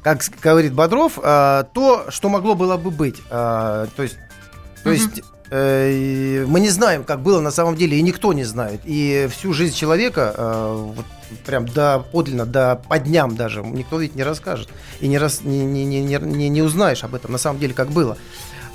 как 0.04 0.21
говорит 0.43 0.73
Бодров, 0.73 1.13
а, 1.23 1.63
то, 1.73 2.06
что 2.10 2.30
могло 2.30 2.54
было 2.54 2.77
бы 2.77 2.91
быть. 2.91 3.17
А, 3.32 3.88
то 3.95 4.04
есть, 4.04 4.17
то 4.84 4.91
есть 4.91 5.19
э, 5.19 5.21
мы 5.51 6.59
не 6.61 6.69
знаем, 6.69 7.03
как 7.03 7.21
было 7.21 7.41
на 7.41 7.51
самом 7.51 7.75
деле, 7.75 7.97
и 7.97 8.01
никто 8.01 8.31
не 8.31 8.45
знает. 8.45 8.81
И 8.85 9.27
всю 9.31 9.53
жизнь 9.53 9.75
человека, 9.75 10.33
а, 10.37 10.93
вот 10.95 11.05
прям 11.45 11.67
до 11.67 11.99
подлинно, 11.99 12.45
до 12.45 12.81
по 12.87 12.99
дням 12.99 13.35
даже, 13.35 13.61
никто 13.61 13.99
ведь 13.99 14.15
не 14.15 14.23
расскажет. 14.23 14.69
И 15.01 15.07
не, 15.07 15.17
рас, 15.17 15.41
не, 15.43 15.65
не, 15.65 15.83
не, 15.83 16.01
не, 16.01 16.49
не 16.49 16.61
узнаешь 16.61 17.03
об 17.03 17.15
этом 17.15 17.33
на 17.33 17.37
самом 17.37 17.59
деле, 17.59 17.73
как 17.73 17.89
было. 17.89 18.17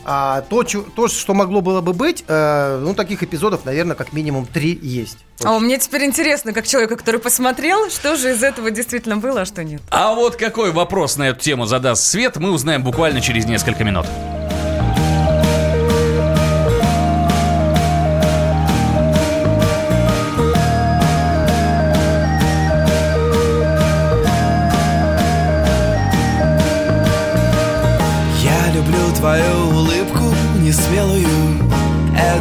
А 0.09 0.43
то, 0.43 0.63
то, 0.63 1.09
что 1.09 1.35
могло 1.35 1.61
было 1.61 1.81
бы 1.81 1.93
быть, 1.93 2.25
э, 2.29 2.79
ну, 2.81 2.95
таких 2.95 3.25
эпизодов, 3.25 3.65
наверное, 3.65 3.97
как 3.97 4.13
минимум 4.13 4.47
три 4.47 4.79
есть. 4.81 5.19
А 5.43 5.57
у 5.57 5.61
меня 5.61 5.79
теперь 5.79 6.05
интересно, 6.05 6.53
как 6.53 6.67
человека, 6.67 6.97
который 6.97 7.21
посмотрел, 7.21 7.91
что 7.91 8.17
же 8.17 8.31
из 8.31 8.43
этого 8.43 8.71
действительно 8.71 9.17
было, 9.17 9.41
а 9.41 9.45
что 9.47 9.65
нет. 9.65 9.83
А 9.91 10.15
вот 10.15 10.37
какой 10.37 10.71
вопрос 10.71 11.17
на 11.17 11.31
эту 11.31 11.41
тему 11.41 11.67
задаст 11.67 12.05
Свет, 12.05 12.37
мы 12.37 12.53
узнаем 12.53 12.85
буквально 12.85 13.21
через 13.21 13.47
несколько 13.47 13.83
минут. 13.83 14.07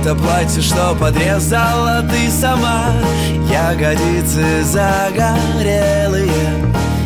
Это 0.05 0.13
платье, 0.13 0.61
что 0.61 0.93
подрезала 0.93 2.03
ты 2.07 2.29
сама. 2.29 2.93
Ягодицы 3.51 4.63
загорелые 4.63 6.29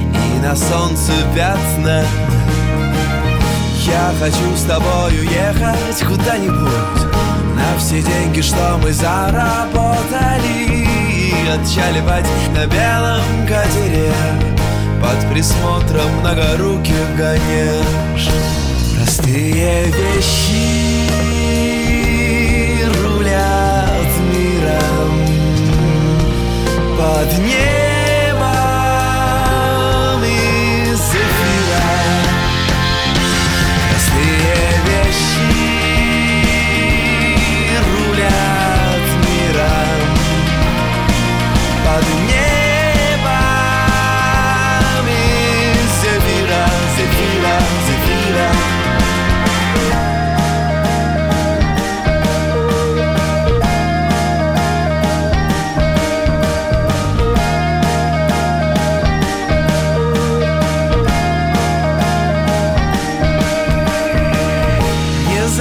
И 0.04 0.40
на 0.42 0.54
солнце 0.54 1.14
пятна. 1.34 2.04
Я 3.86 4.12
хочу 4.20 4.54
с 4.54 4.64
тобою 4.64 5.24
ехать 5.24 6.06
куда-нибудь. 6.06 7.14
На 7.56 7.80
все 7.80 8.02
деньги, 8.02 8.42
что 8.42 8.78
мы 8.84 8.92
заработали 8.92 10.86
Отчаливать 11.54 12.28
на 12.54 12.66
белом 12.68 13.48
катере. 13.48 14.12
Под 15.02 15.32
присмотром 15.32 16.12
многоруких 16.20 17.16
гонеж 17.16 18.28
Простые 18.98 19.86
вещи 19.86 20.69
Под 27.00 27.32
небом 27.40 27.89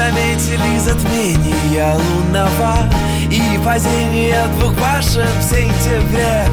заметили 0.08 0.78
затмения 0.78 1.94
лунного 1.94 2.74
И 3.30 3.58
падения 3.64 4.46
двух 4.58 4.72
башен 4.74 5.26
в 5.38 5.42
сентябре. 5.42 6.46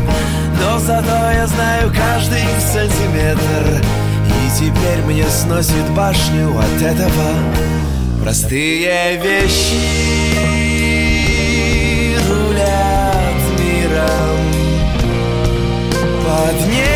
Но 0.60 0.80
зато 0.80 1.32
я 1.32 1.48
знаю 1.48 1.94
каждый 1.96 2.44
сантиметр 2.60 3.82
И 4.28 4.50
теперь 4.58 5.04
мне 5.06 5.26
сносит 5.30 5.89
башню 5.96 6.58
от 6.58 6.82
этого. 6.82 7.34
Простые 8.22 9.18
вещи 9.18 10.15
рулят 12.28 13.44
миром. 13.60 14.38
Под 16.26 16.68
небом 16.68 16.94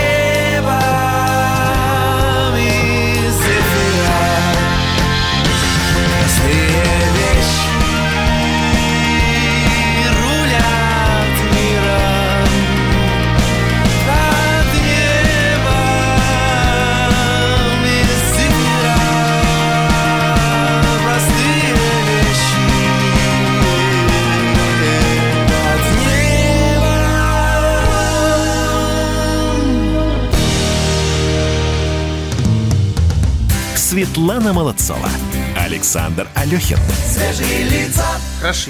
Светлана 33.99 34.53
Молодцова. 34.53 35.09
Александр 35.57 36.29
Алехин. 36.33 36.77
Свежие 37.05 37.63
лица. 37.63 38.05
Хороши. 38.39 38.69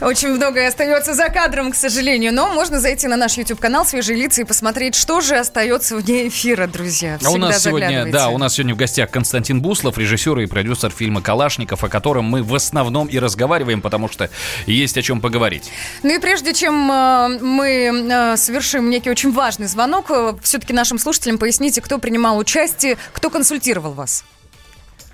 Очень 0.00 0.28
многое 0.28 0.68
остается 0.68 1.12
за 1.12 1.28
кадром, 1.28 1.70
к 1.70 1.74
сожалению, 1.74 2.32
но 2.32 2.48
можно 2.54 2.80
зайти 2.80 3.06
на 3.08 3.16
наш 3.16 3.36
YouTube-канал 3.36 3.84
«Свежие 3.84 4.16
лица» 4.16 4.40
и 4.40 4.44
посмотреть, 4.44 4.94
что 4.94 5.20
же 5.20 5.36
остается 5.36 5.96
вне 5.96 6.28
эфира, 6.28 6.66
друзья. 6.66 7.16
А 7.16 7.18
Всегда 7.18 7.34
у 7.34 7.36
нас 7.36 7.62
сегодня, 7.62 8.10
да, 8.10 8.28
у 8.30 8.38
нас 8.38 8.54
сегодня 8.54 8.74
в 8.74 8.78
гостях 8.78 9.10
Константин 9.10 9.60
Буслов, 9.60 9.98
режиссер 9.98 10.38
и 10.38 10.46
продюсер 10.46 10.90
фильма 10.92 11.20
«Калашников», 11.20 11.84
о 11.84 11.90
котором 11.90 12.24
мы 12.24 12.42
в 12.42 12.54
основном 12.54 13.08
и 13.08 13.18
разговариваем, 13.18 13.82
потому 13.82 14.08
что 14.08 14.30
есть 14.64 14.96
о 14.96 15.02
чем 15.02 15.20
поговорить. 15.20 15.70
Ну 16.02 16.14
и 16.14 16.18
прежде 16.18 16.54
чем 16.54 16.90
э, 16.90 17.38
мы 17.42 18.08
э, 18.10 18.36
совершим 18.38 18.88
некий 18.88 19.10
очень 19.10 19.30
важный 19.30 19.66
звонок, 19.66 20.10
все-таки 20.42 20.72
нашим 20.72 20.98
слушателям 20.98 21.36
поясните, 21.36 21.82
кто 21.82 21.98
принимал 21.98 22.38
участие, 22.38 22.96
кто 23.12 23.28
консультировал 23.28 23.92
вас. 23.92 24.24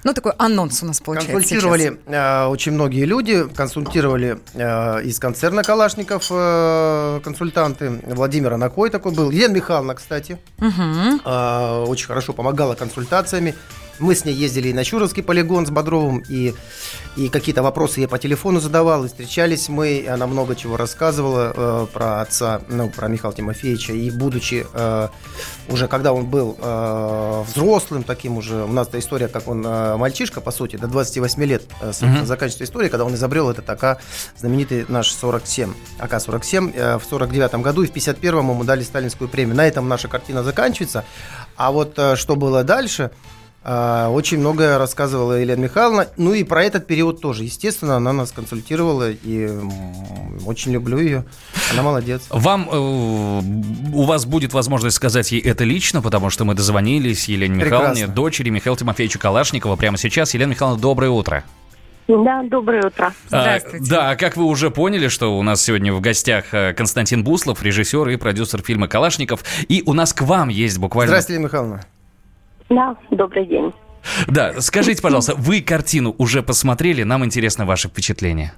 Ну, 0.04 0.12
такой 0.12 0.32
анонс 0.38 0.82
у 0.82 0.86
нас 0.86 1.00
получается 1.00 1.32
Консультировали 1.32 1.98
э, 2.06 2.44
очень 2.46 2.72
многие 2.72 3.06
люди, 3.06 3.44
консультировали 3.54 4.38
э, 4.52 5.02
из 5.02 5.18
концерна 5.18 5.62
Калашников 5.62 6.26
э, 6.30 7.20
консультанты. 7.24 8.00
Владимир 8.06 8.52
Анакой 8.52 8.90
такой 8.90 9.12
был. 9.12 9.30
Елена 9.30 9.54
Михайловна, 9.54 9.94
кстати, 9.94 10.38
Мгм. 10.58 11.20
э, 11.24 11.84
очень 11.88 12.06
хорошо 12.06 12.34
помогала 12.34 12.74
консультациями. 12.74 13.54
Мы 13.98 14.14
с 14.14 14.24
ней 14.24 14.34
ездили 14.34 14.68
и 14.68 14.72
на 14.72 14.84
Чуровский 14.84 15.22
полигон 15.22 15.66
с 15.66 15.70
Бодровым, 15.70 16.22
и, 16.28 16.54
и 17.16 17.28
какие-то 17.28 17.62
вопросы 17.62 18.00
я 18.00 18.08
по 18.08 18.18
телефону 18.18 18.60
задавал, 18.60 19.04
и 19.04 19.08
встречались 19.08 19.68
мы, 19.68 19.92
и 19.98 20.06
она 20.06 20.26
много 20.26 20.56
чего 20.56 20.76
рассказывала 20.76 21.52
э, 21.54 21.86
про 21.92 22.20
отца, 22.22 22.60
ну, 22.68 22.90
про 22.90 23.08
Михаила 23.08 23.34
Тимофеевича, 23.34 23.92
и 23.92 24.10
будучи 24.10 24.66
э, 24.72 25.08
уже, 25.68 25.86
когда 25.88 26.12
он 26.12 26.26
был 26.26 26.56
э, 26.60 27.44
взрослым 27.46 28.02
таким 28.02 28.36
уже, 28.36 28.64
у 28.64 28.68
нас 28.72 28.88
эта 28.88 28.98
история, 28.98 29.28
как 29.28 29.46
он 29.48 29.64
э, 29.64 29.96
мальчишка, 29.96 30.40
по 30.40 30.50
сути, 30.50 30.76
до 30.76 30.88
28 30.88 31.44
лет 31.44 31.62
э, 31.80 31.92
Мгм. 32.00 32.26
заканчивается 32.26 32.64
история, 32.64 32.88
когда 32.88 33.04
он 33.04 33.14
изобрел 33.14 33.48
этот 33.50 33.68
АК, 33.70 34.00
знаменитый 34.36 34.84
наш 34.88 35.12
47, 35.12 35.72
АК-47, 36.00 36.72
э, 36.74 36.98
в 36.98 37.04
49 37.04 37.54
году, 37.62 37.82
и 37.82 37.86
в 37.86 37.92
51-м 37.92 38.50
ему 38.50 38.64
дали 38.64 38.82
сталинскую 38.82 39.28
премию. 39.28 39.56
На 39.56 39.66
этом 39.66 39.88
наша 39.88 40.08
картина 40.08 40.42
заканчивается. 40.42 41.04
А 41.56 41.70
вот 41.70 41.94
э, 41.98 42.16
что 42.16 42.36
было 42.36 42.64
дальше, 42.64 43.10
очень 43.64 44.38
многое 44.38 44.78
рассказывала 44.78 45.40
Елена 45.40 45.60
Михайловна. 45.60 46.08
Ну 46.16 46.34
и 46.34 46.44
про 46.44 46.64
этот 46.64 46.86
период 46.86 47.20
тоже. 47.20 47.44
Естественно, 47.44 47.96
она 47.96 48.12
нас 48.12 48.30
консультировала, 48.32 49.10
и 49.10 49.50
очень 50.44 50.72
люблю 50.72 50.98
ее. 50.98 51.24
Она 51.72 51.82
молодец. 51.82 52.22
Вам, 52.30 52.68
э, 52.70 52.76
у 52.76 54.02
вас 54.02 54.26
будет 54.26 54.52
возможность 54.52 54.96
сказать 54.96 55.32
ей 55.32 55.40
это 55.40 55.64
лично, 55.64 56.02
потому 56.02 56.30
что 56.30 56.44
мы 56.44 56.54
дозвонились 56.54 57.28
Елене 57.28 57.60
Прекрасно. 57.60 57.88
Михайловне, 57.88 58.14
дочери 58.14 58.50
Михаила 58.50 58.76
Тимофеевича 58.76 59.18
Калашникова 59.18 59.76
прямо 59.76 59.96
сейчас. 59.96 60.34
Елена 60.34 60.50
Михайловна, 60.50 60.80
доброе 60.80 61.10
утро. 61.10 61.44
Да, 62.06 62.42
доброе 62.42 62.86
утро. 62.86 63.14
А, 63.30 63.60
да, 63.80 64.10
а 64.10 64.16
как 64.16 64.36
вы 64.36 64.44
уже 64.44 64.70
поняли, 64.70 65.08
что 65.08 65.38
у 65.38 65.42
нас 65.42 65.62
сегодня 65.62 65.94
в 65.94 66.02
гостях 66.02 66.52
э, 66.52 66.74
Константин 66.74 67.24
Буслов, 67.24 67.62
режиссер 67.62 68.10
и 68.10 68.16
продюсер 68.16 68.62
фильма 68.62 68.88
«Калашников». 68.88 69.42
И 69.68 69.82
у 69.86 69.94
нас 69.94 70.12
к 70.12 70.20
вам 70.20 70.50
есть 70.50 70.78
буквально... 70.78 71.08
Здравствуйте, 71.08 71.36
Елена 71.36 71.46
Михайловна. 71.46 71.80
Да, 72.68 72.96
добрый 73.10 73.46
день. 73.46 73.72
Да, 74.28 74.60
скажите, 74.60 75.02
пожалуйста, 75.02 75.34
вы 75.36 75.60
картину 75.60 76.14
уже 76.18 76.42
посмотрели? 76.42 77.02
Нам 77.02 77.24
интересно 77.24 77.64
ваше 77.64 77.88
впечатление. 77.88 78.52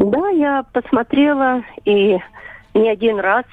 Да, 0.00 0.28
я 0.30 0.64
посмотрела 0.72 1.62
и 1.84 2.18
не 2.74 2.90
один 2.90 3.20
раз. 3.20 3.44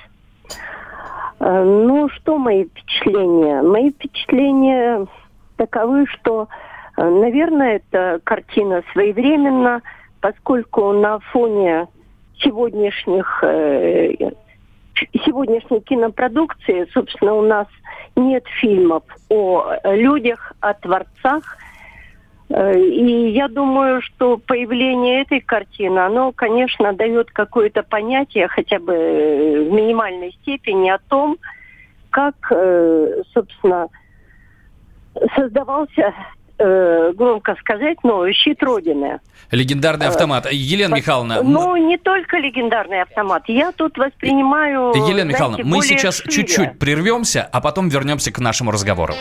Э, 1.39 1.63
Ну, 1.63 2.09
что 2.09 2.37
мои 2.37 2.65
впечатления? 2.65 3.61
Мои 3.61 3.91
впечатления 3.91 5.07
таковы, 5.57 6.05
что, 6.07 6.47
э, 6.97 7.03
наверное, 7.03 7.77
эта 7.77 8.19
картина 8.23 8.83
своевременна, 8.93 9.81
поскольку 10.19 10.91
на 10.93 11.19
фоне 11.19 11.87
сегодняшних 12.39 13.43
э, 13.43 14.31
сегодняшней 15.25 15.81
кинопродукции, 15.81 16.87
собственно, 16.93 17.33
у 17.33 17.41
нас 17.41 17.67
нет 18.27 18.45
фильмов 18.59 19.03
о 19.29 19.75
людях, 19.85 20.53
о 20.59 20.73
творцах. 20.73 21.57
Э, 22.49 22.77
И 22.79 23.29
я 23.31 23.47
думаю, 23.47 24.01
что 24.01 24.37
появление 24.37 25.21
этой 25.21 25.39
картины, 25.39 25.99
оно, 25.99 26.31
конечно, 26.31 26.93
дает 26.93 27.31
какое-то 27.31 27.83
понятие, 27.83 28.47
хотя 28.47 28.79
бы 28.79 28.93
э, 28.93 29.69
в 29.69 29.73
минимальной 29.73 30.31
степени, 30.41 30.89
о 30.89 30.99
том, 31.09 31.37
как, 32.09 32.35
э, 32.51 33.23
собственно, 33.33 33.87
создавался, 35.35 36.13
э, 36.61 37.13
громко 37.13 37.55
сказать, 37.59 37.97
но 38.03 38.31
щит 38.31 38.61
Родины. 38.63 39.19
Легендарный 39.51 40.07
автомат. 40.07 40.51
Елена 40.51 40.95
Михайловна, 40.95 41.41
Ну, 41.43 41.75
не 41.75 41.97
только 41.97 42.37
легендарный 42.37 43.01
автомат. 43.01 43.43
Я 43.47 43.71
тут 43.71 43.97
воспринимаю... 43.97 44.91
Елена 44.93 45.11
знаете, 45.11 45.27
Михайловна, 45.27 45.57
мы 45.63 45.77
более 45.77 45.97
сейчас 45.97 46.17
шире. 46.17 46.31
чуть-чуть 46.31 46.79
прервемся, 46.79 47.47
а 47.51 47.59
потом 47.59 47.89
вернемся 47.89 48.31
к 48.31 48.39
нашему 48.39 48.71
разговору. 48.71 49.13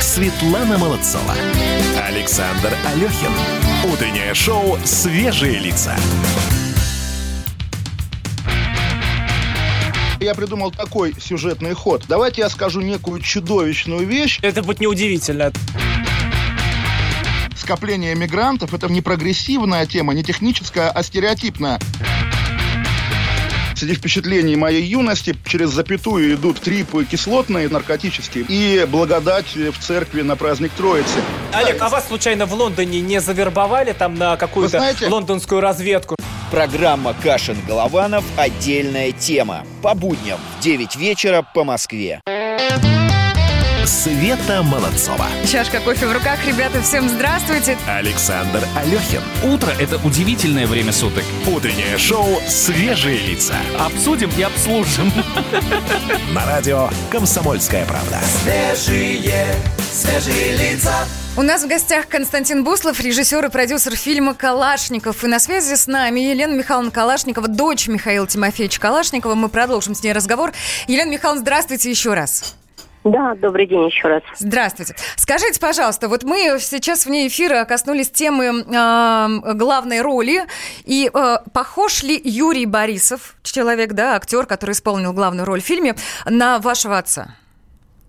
Светлана 0.00 0.78
Молодцова. 0.78 1.34
Александр 2.06 2.70
Алехин. 2.92 3.32
Утреннее 3.92 4.34
шоу 4.34 4.76
«Свежие 4.84 5.58
лица». 5.58 5.96
Я 10.20 10.34
придумал 10.34 10.70
такой 10.70 11.12
сюжетный 11.20 11.74
ход. 11.74 12.04
Давайте 12.08 12.42
я 12.42 12.48
скажу 12.48 12.80
некую 12.80 13.20
чудовищную 13.20 14.06
вещь. 14.06 14.38
Это 14.42 14.62
будет 14.62 14.80
неудивительно. 14.80 15.52
Скопление 17.64 18.14
мигрантов– 18.14 18.74
это 18.74 18.92
не 18.92 19.00
прогрессивная 19.00 19.86
тема, 19.86 20.12
не 20.12 20.22
техническая, 20.22 20.90
а 20.90 21.02
стереотипная. 21.02 21.80
Среди 23.74 23.94
впечатлений 23.94 24.54
моей 24.54 24.84
юности 24.84 25.34
через 25.46 25.70
запятую 25.70 26.34
идут 26.34 26.60
трипы 26.60 27.06
кислотные, 27.06 27.70
наркотические, 27.70 28.44
и 28.50 28.84
благодать 28.86 29.56
в 29.56 29.78
церкви 29.78 30.20
на 30.20 30.36
праздник 30.36 30.72
Троицы. 30.72 31.22
Олег, 31.54 31.80
а 31.80 31.88
вас 31.88 32.06
случайно 32.06 32.44
в 32.44 32.52
Лондоне 32.52 33.00
не 33.00 33.18
завербовали 33.18 33.94
там 33.94 34.16
на 34.16 34.36
какую-то 34.36 34.82
лондонскую 35.08 35.62
разведку? 35.62 36.16
Программа 36.50 37.14
«Кашин-Голованов. 37.24 38.24
Отдельная 38.36 39.10
тема». 39.12 39.64
По 39.80 39.94
будням 39.94 40.38
в 40.58 40.62
9 40.62 40.96
вечера 40.96 41.40
по 41.54 41.64
Москве. 41.64 42.20
Света 43.86 44.62
Молодцова. 44.62 45.26
Чашка 45.50 45.80
кофе 45.80 46.06
в 46.06 46.12
руках, 46.12 46.38
ребята, 46.46 46.80
всем 46.82 47.08
здравствуйте. 47.08 47.76
Александр 47.86 48.66
Алехин. 48.76 49.20
Утро– 49.44 49.70
это 49.78 49.98
удивительное 50.06 50.66
время 50.66 50.92
суток. 50.92 51.24
Утреннее 51.46 51.98
шоу 51.98 52.40
«Свежие 52.48 53.18
лица». 53.18 53.54
Обсудим 53.78 54.30
и 54.38 54.42
обслужим. 54.42 55.12
На 56.32 56.46
радио 56.46 56.88
«Комсомольская 57.10 57.84
правда». 57.84 58.18
Свежие, 58.42 59.54
свежие 59.92 60.56
лица. 60.56 60.94
У 61.36 61.42
нас 61.42 61.64
в 61.64 61.66
гостях 61.66 62.06
Константин 62.08 62.64
Буслов, 62.64 63.00
режиссер 63.00 63.44
и 63.44 63.48
продюсер 63.50 63.96
фильма 63.96 64.34
«Калашников». 64.34 65.24
И 65.24 65.26
на 65.26 65.38
связи 65.38 65.74
с 65.74 65.86
нами 65.86 66.20
Елена 66.20 66.54
Михайловна 66.54 66.90
Калашникова, 66.90 67.48
дочь 67.48 67.88
Михаила 67.88 68.26
Тимофеевича 68.26 68.80
Калашникова. 68.80 69.34
Мы 69.34 69.48
продолжим 69.48 69.94
с 69.94 70.02
ней 70.02 70.12
разговор. 70.12 70.52
Елена 70.86 71.10
Михайловна, 71.10 71.42
здравствуйте 71.42 71.90
еще 71.90 72.14
раз. 72.14 72.54
Да, 73.04 73.34
добрый 73.34 73.66
день 73.66 73.84
еще 73.84 74.08
раз. 74.08 74.22
Здравствуйте. 74.38 74.96
Скажите, 75.16 75.60
пожалуйста, 75.60 76.08
вот 76.08 76.24
мы 76.24 76.56
сейчас 76.58 77.04
вне 77.04 77.28
эфира 77.28 77.64
коснулись 77.66 78.10
темы 78.10 78.46
э, 78.46 79.54
главной 79.54 80.00
роли. 80.00 80.46
И 80.84 81.10
э, 81.12 81.36
похож 81.52 82.02
ли 82.02 82.18
Юрий 82.24 82.64
Борисов, 82.64 83.36
человек, 83.42 83.92
да, 83.92 84.16
актер, 84.16 84.46
который 84.46 84.72
исполнил 84.72 85.12
главную 85.12 85.44
роль 85.44 85.60
в 85.60 85.64
фильме, 85.64 85.94
на 86.24 86.58
вашего 86.58 86.96
отца? 86.96 87.36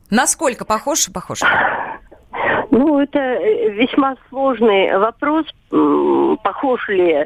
Насколько 0.10 0.64
похож? 0.64 1.10
Похож. 1.12 1.42
Ну, 2.78 3.00
это 3.00 3.20
э, 3.20 3.70
весьма 3.70 4.18
сложный 4.28 4.98
вопрос. 4.98 5.46
Похож 6.44 6.90
ли 6.90 7.26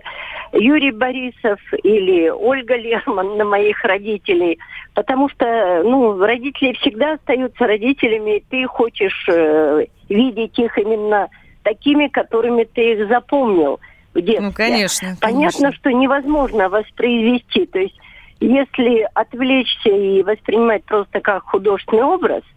Юрий 0.53 0.91
Борисов 0.91 1.59
или 1.81 2.29
Ольга 2.29 2.75
Лерман 2.75 3.35
на 3.35 3.45
моих 3.45 3.83
родителей? 3.83 4.59
Потому 4.93 5.27
что, 5.27 5.81
ну, 5.83 6.19
родители 6.19 6.73
всегда 6.73 7.13
остаются 7.13 7.65
родителями, 7.65 8.37
и 8.37 8.43
ты 8.47 8.67
хочешь 8.67 9.25
э, 9.27 9.85
видеть 10.07 10.59
их 10.59 10.77
именно 10.77 11.29
такими, 11.63 12.09
которыми 12.09 12.65
ты 12.65 12.93
их 12.93 13.07
запомнил 13.07 13.79
в 14.13 14.21
детстве. 14.21 14.45
Ну, 14.45 14.53
конечно. 14.53 15.17
Понятно, 15.19 15.61
конечно. 15.61 15.73
что 15.73 15.91
невозможно 15.91 16.69
воспроизвести. 16.69 17.65
То 17.65 17.79
есть, 17.79 17.97
если 18.39 19.09
отвлечься 19.15 19.89
и 19.89 20.21
воспринимать 20.21 20.83
просто 20.83 21.21
как 21.21 21.45
художественный 21.45 22.03
образ– 22.03 22.43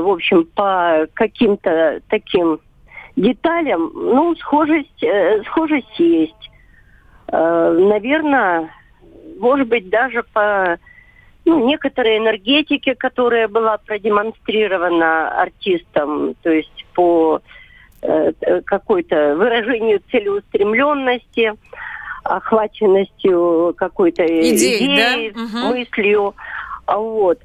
в 0.00 0.10
общем, 0.10 0.44
по 0.54 1.06
каким-то 1.12 2.00
таким 2.08 2.58
деталям, 3.16 3.90
ну, 3.94 4.34
схожесть, 4.36 5.02
э, 5.02 5.42
схожесть 5.44 5.98
есть. 5.98 6.50
Э, 7.28 7.76
наверное, 7.78 8.70
может 9.38 9.68
быть, 9.68 9.90
даже 9.90 10.22
по 10.32 10.78
ну, 11.44 11.66
некоторой 11.66 12.18
энергетике, 12.18 12.94
которая 12.94 13.48
была 13.48 13.76
продемонстрирована 13.78 15.42
артистом, 15.42 16.34
то 16.42 16.50
есть 16.50 16.86
по 16.94 17.40
какой-то 18.64 19.36
выражению 19.36 20.00
целеустремленности, 20.10 21.52
охваченностью 22.24 23.74
какой-то 23.76 24.24
идеей, 24.24 24.86
идеей 24.86 25.30
да? 25.30 25.68
мыслью. 25.68 26.34
Вот. 26.86 27.38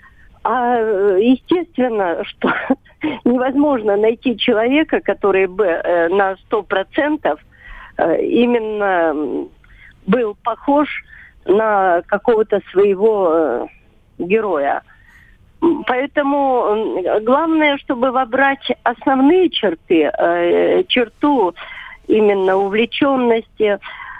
А 0.49 0.77
естественно, 1.19 2.23
что 2.23 2.49
невозможно 3.25 3.97
найти 3.97 4.37
человека, 4.37 5.01
который 5.01 5.45
бы 5.45 5.65
э, 5.65 6.07
на 6.07 6.37
сто 6.37 6.63
процентов 6.63 7.41
э, 7.97 8.23
именно 8.23 9.49
был 10.05 10.37
похож 10.41 11.03
на 11.43 12.01
какого-то 12.03 12.61
своего 12.71 13.29
э, 13.29 13.65
героя. 14.19 14.83
Поэтому 15.85 17.03
главное, 17.23 17.77
чтобы 17.79 18.11
вобрать 18.11 18.71
основные 18.83 19.49
черты, 19.49 20.11
черту 20.87 21.55
именно 22.07 22.55
увлеченности, 22.55 23.79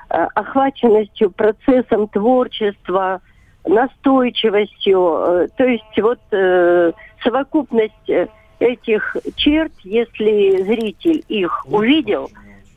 охваченностью 0.09 1.31
процессом 1.31 2.09
творчества– 2.09 3.21
настойчивостью. 3.67 4.99
Э, 4.99 5.47
то 5.57 5.63
есть 5.65 6.01
вот 6.01 6.19
э, 6.31 6.91
совокупность 7.23 8.09
э, 8.09 8.27
этих 8.59 9.15
черт, 9.35 9.71
если 9.83 10.63
зритель 10.63 11.23
их 11.27 11.65
увидел, 11.67 12.31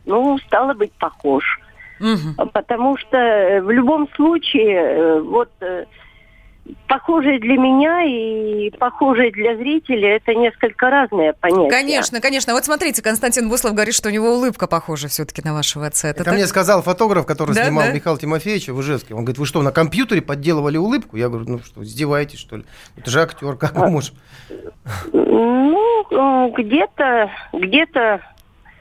ну, 0.06 0.38
стало 0.46 0.74
быть, 0.74 0.92
похож. 0.92 1.60
Угу. 2.00 2.48
Потому 2.52 2.96
что 2.96 3.60
в 3.62 3.70
любом 3.70 4.08
случае, 4.14 5.20
вот 5.20 5.50
похожее 6.88 7.38
для 7.38 7.56
меня 7.56 8.02
и 8.04 8.70
похожее 8.70 9.30
для 9.30 9.56
зрителя 9.56 10.16
это 10.16 10.34
несколько 10.34 10.90
разные 10.90 11.32
понятия. 11.32 11.70
Конечно, 11.70 12.20
конечно. 12.20 12.54
Вот 12.54 12.64
смотрите, 12.64 13.02
Константин 13.02 13.48
Буслов 13.48 13.74
говорит, 13.74 13.94
что 13.94 14.08
у 14.08 14.12
него 14.12 14.34
улыбка 14.34 14.66
похожа 14.66 15.08
все-таки 15.08 15.42
на 15.44 15.54
вашего 15.54 15.86
отца. 15.86 16.08
Это, 16.08 16.22
это 16.22 16.24
так? 16.24 16.34
мне 16.34 16.46
сказал 16.46 16.82
фотограф, 16.82 17.26
который 17.26 17.54
да, 17.54 17.64
снимал 17.64 17.84
да? 17.84 17.92
Михаил 17.92 18.16
Тимофеевич 18.16 18.68
в 18.68 18.80
Ижевске. 18.80 19.14
Он 19.14 19.24
говорит, 19.24 19.38
вы 19.38 19.46
что, 19.46 19.62
на 19.62 19.72
компьютере 19.72 20.22
подделывали 20.22 20.76
улыбку? 20.76 21.16
Я 21.16 21.28
говорю, 21.28 21.46
ну 21.48 21.58
что, 21.60 21.82
издеваетесь, 21.82 22.38
что 22.38 22.56
ли? 22.56 22.64
Это 22.96 23.10
же 23.10 23.20
актер, 23.20 23.56
как 23.56 23.74
мы 23.74 23.90
можем? 23.90 24.14
Ну, 25.12 26.52
где-то, 26.56 27.30
где-то 27.52 28.20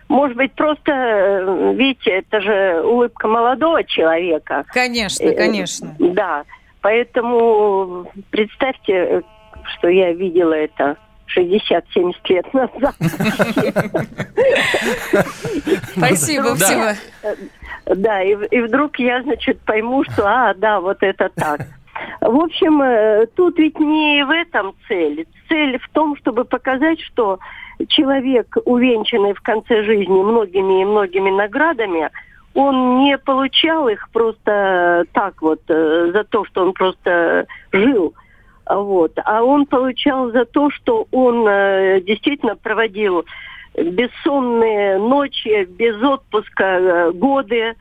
может 0.09 0.35
быть, 0.35 0.51
просто, 0.53 0.91
э, 0.91 1.73
видите, 1.75 2.09
это 2.09 2.41
же 2.41 2.81
улыбка 2.83 3.27
молодого 3.27 3.83
человека. 3.83 4.65
Конечно, 4.73 5.23
Э, 5.23 5.35
конечно. 5.35 5.95
Да. 5.99 6.45
Поэтому 6.81 8.11
представьте, 8.29 9.23
что 9.77 9.89
я 9.89 10.13
видела 10.13 10.53
это 10.53 10.97
60-70 11.35 12.13
лет 12.29 12.53
назад. 12.53 12.95
Спасибо, 15.95 16.55
спасибо. 16.55 16.95
Да, 17.85 18.21
и, 18.21 18.35
и 18.51 18.61
вдруг 18.61 18.99
я, 18.99 19.21
значит, 19.23 19.59
пойму, 19.61 20.03
что, 20.05 20.25
а, 20.25 20.53
да, 20.53 20.79
вот 20.79 20.97
это 21.01 21.29
так. 21.35 21.61
В 22.21 22.39
общем, 22.39 22.81
э, 22.81 23.25
тут 23.35 23.57
ведь 23.57 23.79
не 23.79 24.23
в 24.23 24.29
этом 24.29 24.73
цель. 24.87 25.27
Цель 25.47 25.79
в 25.79 25.89
том, 25.89 26.15
чтобы 26.17 26.45
показать, 26.45 26.99
что 27.01 27.39
человек, 27.87 28.57
увенчанный 28.65 29.33
в 29.33 29.41
конце 29.41 29.83
жизни 29.83 30.21
многими 30.21 30.81
и 30.81 30.85
многими 30.85 31.29
наградами, 31.29 32.09
он 32.59 32.99
не 33.05 33.17
получал 33.17 33.87
их 33.87 34.09
просто 34.11 35.05
так 35.13 35.41
вот, 35.41 35.61
э, 35.69 36.11
за 36.13 36.25
то, 36.25 36.43
что 36.43 36.63
он 36.63 36.73
просто 36.73 37.47
жил. 37.71 38.13
Вот. 38.65 39.13
А 39.23 39.43
он 39.43 39.65
получал 39.65 40.31
за 40.31 40.43
то, 40.43 40.69
что 40.69 41.07
он 41.11 41.47
э, 41.47 42.01
действительно 42.01 42.57
проводил 42.57 43.23
бессонные 43.75 44.97
ночи, 44.97 45.63
без 45.63 46.03
отпуска 46.03 46.65
э, 46.65 47.11
годы. 47.13 47.75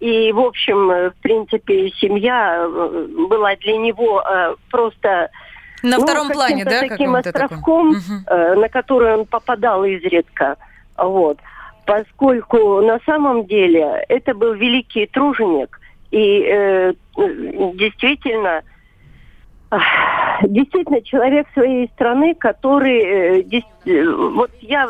И, 0.00 0.32
в 0.32 0.40
общем, 0.40 0.88
в 0.88 1.14
принципе, 1.22 1.90
семья 1.90 2.68
была 3.30 3.54
для 3.56 3.76
него 3.78 4.22
просто... 4.70 5.30
На 5.82 5.98
ну, 5.98 6.02
втором 6.02 6.30
плане, 6.30 6.64
да? 6.64 6.80
Таким 6.80 7.14
островком, 7.14 7.94
таком? 7.94 8.60
на 8.60 8.68
который 8.68 9.14
он 9.14 9.24
попадал 9.24 9.84
изредка. 9.84 10.56
Вот 10.98 11.38
поскольку 11.86 12.80
на 12.82 12.98
самом 13.06 13.46
деле 13.46 14.04
это 14.08 14.34
был 14.34 14.54
великий 14.54 15.06
труженик 15.06 15.80
и 16.10 16.42
э, 16.42 16.92
действительно 17.16 18.62
действительно 20.42 21.00
человек 21.02 21.46
своей 21.52 21.88
страны, 21.88 22.34
который 22.34 23.42
э, 23.42 24.04
вот 24.32 24.50
я 24.60 24.88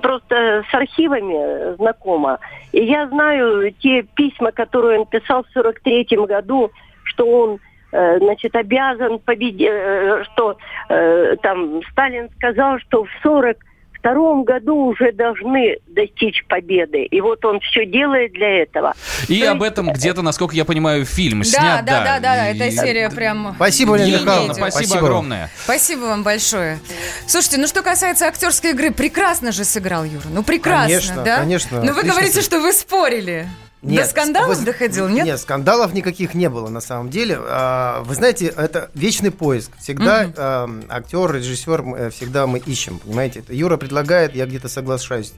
просто 0.00 0.64
с 0.70 0.74
архивами 0.74 1.76
знакома, 1.76 2.38
и 2.72 2.84
я 2.84 3.06
знаю 3.08 3.72
те 3.80 4.02
письма, 4.02 4.50
которые 4.52 5.00
он 5.00 5.06
писал 5.06 5.44
в 5.44 5.50
сорок 5.52 5.80
третьем 5.80 6.24
году, 6.24 6.70
что 7.04 7.26
он 7.26 7.58
э, 7.92 8.18
значит, 8.18 8.56
обязан 8.56 9.18
победить, 9.20 9.68
э, 9.70 10.24
что 10.32 10.56
там 10.88 11.80
Сталин 11.90 12.28
сказал, 12.36 12.78
что 12.80 13.04
в 13.04 13.08
сорок 13.22 13.56
втором 14.02 14.42
году 14.42 14.86
уже 14.86 15.12
должны 15.12 15.76
достичь 15.86 16.44
победы. 16.48 17.04
И 17.04 17.20
вот 17.20 17.44
он 17.44 17.60
все 17.60 17.86
делает 17.86 18.32
для 18.32 18.62
этого. 18.62 18.94
И 19.28 19.40
То 19.40 19.52
об 19.52 19.62
этом 19.62 19.92
где-то, 19.92 20.22
насколько 20.22 20.56
я 20.56 20.64
понимаю, 20.64 21.04
фильм 21.04 21.44
снят. 21.44 21.84
Да, 21.84 22.00
да, 22.00 22.04
да, 22.04 22.20
да, 22.20 22.48
эта 22.48 22.70
серия 22.72 23.08
прям... 23.10 23.52
Спасибо, 23.54 23.96
Лена 23.96 24.20
Михайловна, 24.20 24.54
спасибо, 24.54 24.84
спасибо 24.84 25.06
огромное. 25.06 25.50
Спасибо 25.62 26.00
вам 26.00 26.24
большое. 26.24 26.80
Слушайте, 27.28 27.58
ну 27.58 27.68
что 27.68 27.82
касается 27.82 28.26
актерской 28.26 28.70
игры, 28.70 28.90
прекрасно 28.90 29.52
же 29.52 29.64
сыграл 29.64 30.04
Юра. 30.04 30.24
Ну 30.30 30.42
прекрасно, 30.42 30.88
конечно, 30.88 31.22
да? 31.22 31.38
Конечно, 31.38 31.82
Но 31.82 31.92
вы 31.92 32.02
говорите, 32.02 32.42
что 32.42 32.60
вы 32.60 32.72
спорили. 32.72 33.46
Нет, 33.82 34.04
До 34.04 34.10
скандалов 34.10 34.58
вы, 34.58 34.64
доходил, 34.64 35.08
нет? 35.08 35.26
Нет, 35.26 35.40
скандалов 35.40 35.92
никаких 35.92 36.34
не 36.34 36.48
было 36.48 36.68
на 36.68 36.80
самом 36.80 37.10
деле. 37.10 37.36
А, 37.40 38.02
вы 38.04 38.14
знаете, 38.14 38.46
это 38.46 38.90
вечный 38.94 39.32
поиск. 39.32 39.72
Всегда 39.80 40.22
угу. 40.22 40.34
а, 40.36 40.70
актер, 40.88 41.32
режиссер, 41.32 41.84
э, 41.96 42.10
всегда 42.10 42.46
мы 42.46 42.60
ищем, 42.60 43.00
понимаете? 43.00 43.42
Юра 43.48 43.76
предлагает, 43.76 44.36
я 44.36 44.46
где-то 44.46 44.68
соглашаюсь. 44.68 45.32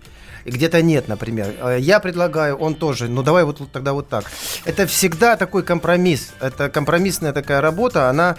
И 0.44 0.50
где-то 0.50 0.82
нет, 0.82 1.08
например. 1.08 1.54
А, 1.58 1.76
я 1.78 2.00
предлагаю, 2.00 2.56
он 2.56 2.74
тоже. 2.74 3.08
Ну 3.08 3.22
давай 3.22 3.44
вот 3.44 3.62
тогда 3.72 3.94
вот 3.94 4.10
так. 4.10 4.30
Это 4.66 4.86
всегда 4.86 5.36
такой 5.36 5.62
компромисс. 5.62 6.32
Это 6.38 6.68
компромиссная 6.68 7.32
такая 7.32 7.62
работа, 7.62 8.10
она 8.10 8.36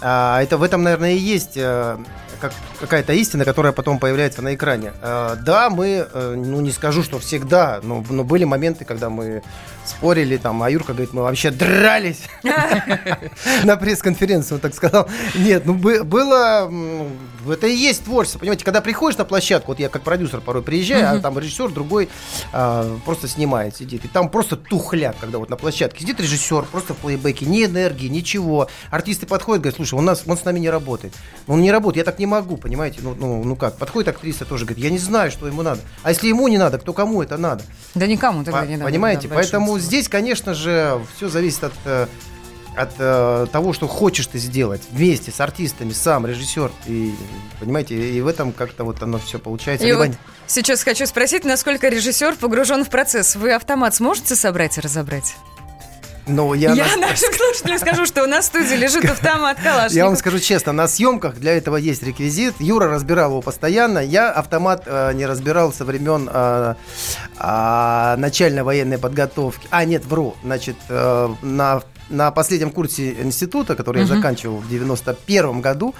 а, 0.00 0.42
это 0.42 0.58
в 0.58 0.62
этом, 0.62 0.82
наверное, 0.82 1.12
и 1.12 1.18
есть 1.18 1.56
а, 1.56 2.00
как, 2.40 2.52
какая-то 2.80 3.12
истина, 3.12 3.44
которая 3.44 3.72
потом 3.72 3.98
появляется 3.98 4.42
на 4.42 4.54
экране. 4.54 4.92
А, 5.02 5.36
да, 5.36 5.70
мы, 5.70 6.06
а, 6.12 6.34
ну 6.34 6.60
не 6.60 6.70
скажу, 6.70 7.02
что 7.02 7.18
всегда, 7.18 7.80
но, 7.82 8.04
но 8.08 8.24
были 8.24 8.44
моменты, 8.44 8.84
когда 8.84 9.10
мы 9.10 9.42
спорили, 9.88 10.36
там, 10.36 10.62
а 10.62 10.70
Юрка 10.70 10.92
говорит, 10.92 11.12
мы 11.12 11.22
вообще 11.22 11.50
дрались 11.50 12.22
на 13.64 13.76
пресс-конференции, 13.76 14.54
он 14.54 14.60
так 14.60 14.74
сказал. 14.74 15.08
Нет, 15.34 15.64
ну 15.66 15.74
было, 15.74 16.70
это 17.48 17.66
и 17.66 17.74
есть 17.74 18.04
творчество, 18.04 18.38
понимаете, 18.38 18.64
когда 18.64 18.80
приходишь 18.80 19.18
на 19.18 19.24
площадку, 19.24 19.72
вот 19.72 19.80
я 19.80 19.88
как 19.88 20.02
продюсер 20.02 20.40
порой 20.40 20.62
приезжаю, 20.62 21.18
а 21.18 21.20
там 21.20 21.38
режиссер 21.38 21.70
другой 21.70 22.08
просто 23.04 23.28
снимает, 23.28 23.76
сидит, 23.76 24.04
и 24.04 24.08
там 24.08 24.28
просто 24.28 24.56
тухляк, 24.56 25.16
когда 25.20 25.38
вот 25.38 25.50
на 25.50 25.56
площадке 25.56 26.00
сидит 26.00 26.20
режиссер, 26.20 26.64
просто 26.64 26.94
в 26.94 26.98
плейбеке, 26.98 27.46
ни 27.46 27.64
энергии, 27.64 28.08
ничего. 28.08 28.68
Артисты 28.90 29.26
подходят, 29.26 29.62
говорят, 29.62 29.76
слушай, 29.76 29.94
у 29.94 30.02
нас, 30.02 30.22
он 30.26 30.36
с 30.36 30.44
нами 30.44 30.58
не 30.58 30.70
работает. 30.70 31.14
Он 31.46 31.60
не 31.60 31.70
работает, 31.70 32.06
я 32.06 32.10
так 32.10 32.18
не 32.18 32.26
могу, 32.26 32.56
понимаете, 32.56 33.00
ну, 33.02 33.14
ну, 33.18 33.44
ну 33.44 33.56
как, 33.56 33.76
подходит 33.76 34.08
актриса 34.08 34.44
тоже, 34.44 34.64
говорит, 34.64 34.84
я 34.84 34.90
не 34.90 34.98
знаю, 34.98 35.30
что 35.30 35.46
ему 35.46 35.62
надо. 35.62 35.80
А 36.02 36.10
если 36.10 36.28
ему 36.28 36.48
не 36.48 36.58
надо, 36.58 36.78
кто 36.78 36.92
кому 36.92 37.22
это 37.22 37.36
надо? 37.36 37.64
Да 37.94 38.06
никому 38.06 38.44
тогда 38.44 38.66
не 38.66 38.76
надо. 38.76 38.90
Понимаете, 38.90 39.28
поэтому 39.28 39.75
здесь, 39.78 40.08
конечно 40.08 40.54
же, 40.54 41.00
все 41.16 41.28
зависит 41.28 41.64
от 41.64 41.74
э, 41.84 42.06
от 42.76 42.92
э, 42.98 43.46
того, 43.50 43.72
что 43.72 43.88
хочешь 43.88 44.26
ты 44.26 44.38
сделать 44.38 44.82
вместе 44.90 45.30
с 45.30 45.40
артистами, 45.40 45.92
сам 45.92 46.26
режиссер, 46.26 46.70
и 46.86 47.14
понимаете, 47.58 47.96
и 47.96 48.20
в 48.20 48.26
этом 48.26 48.52
как-то 48.52 48.84
вот 48.84 49.02
оно 49.02 49.18
все 49.18 49.38
получается. 49.38 49.86
И 49.86 49.90
Либо- 49.90 50.06
вот 50.06 50.10
сейчас 50.46 50.84
хочу 50.84 51.06
спросить, 51.06 51.44
насколько 51.44 51.88
режиссер 51.88 52.36
погружен 52.36 52.84
в 52.84 52.90
процесс. 52.90 53.34
Вы 53.34 53.54
автомат 53.54 53.94
сможете 53.94 54.36
собрать 54.36 54.76
и 54.76 54.80
разобрать? 54.82 55.36
Но 56.26 56.54
я, 56.54 56.72
Я, 56.72 56.84
на- 56.96 56.96
нашим 57.08 57.32
слушателям 57.32 57.78
скажу, 57.78 58.06
что 58.06 58.24
у 58.24 58.26
нас 58.26 58.44
в 58.44 58.48
студии 58.48 58.74
лежит 58.74 59.04
автомат 59.04 59.58
Калашников. 59.58 59.92
Я 59.92 60.06
вам 60.06 60.16
скажу 60.16 60.38
честно, 60.38 60.72
на 60.72 60.88
съемках 60.88 61.36
для 61.36 61.56
этого 61.56 61.76
есть 61.76 62.02
реквизит. 62.02 62.54
Юра 62.58 62.88
разбирал 62.88 63.30
его 63.30 63.42
постоянно. 63.42 64.00
Я 64.00 64.30
автомат 64.30 64.82
э, 64.86 65.12
не 65.14 65.24
разбирал 65.26 65.72
со 65.72 65.84
времен 65.84 66.28
э, 66.32 66.74
а, 67.38 68.16
начальной 68.16 68.62
военной 68.62 68.98
подготовки. 68.98 69.66
А, 69.70 69.84
нет, 69.84 70.04
вру. 70.04 70.34
Значит, 70.42 70.76
э, 70.88 71.28
на 71.42 71.82
на 72.08 72.30
последнем 72.30 72.70
курсе 72.70 73.12
института, 73.22 73.74
который 73.74 73.98
я 74.02 74.06
Мгм. 74.06 74.16
заканчивал 74.16 74.58
в 74.58 74.68
91 74.68 75.60
году, 75.60 75.94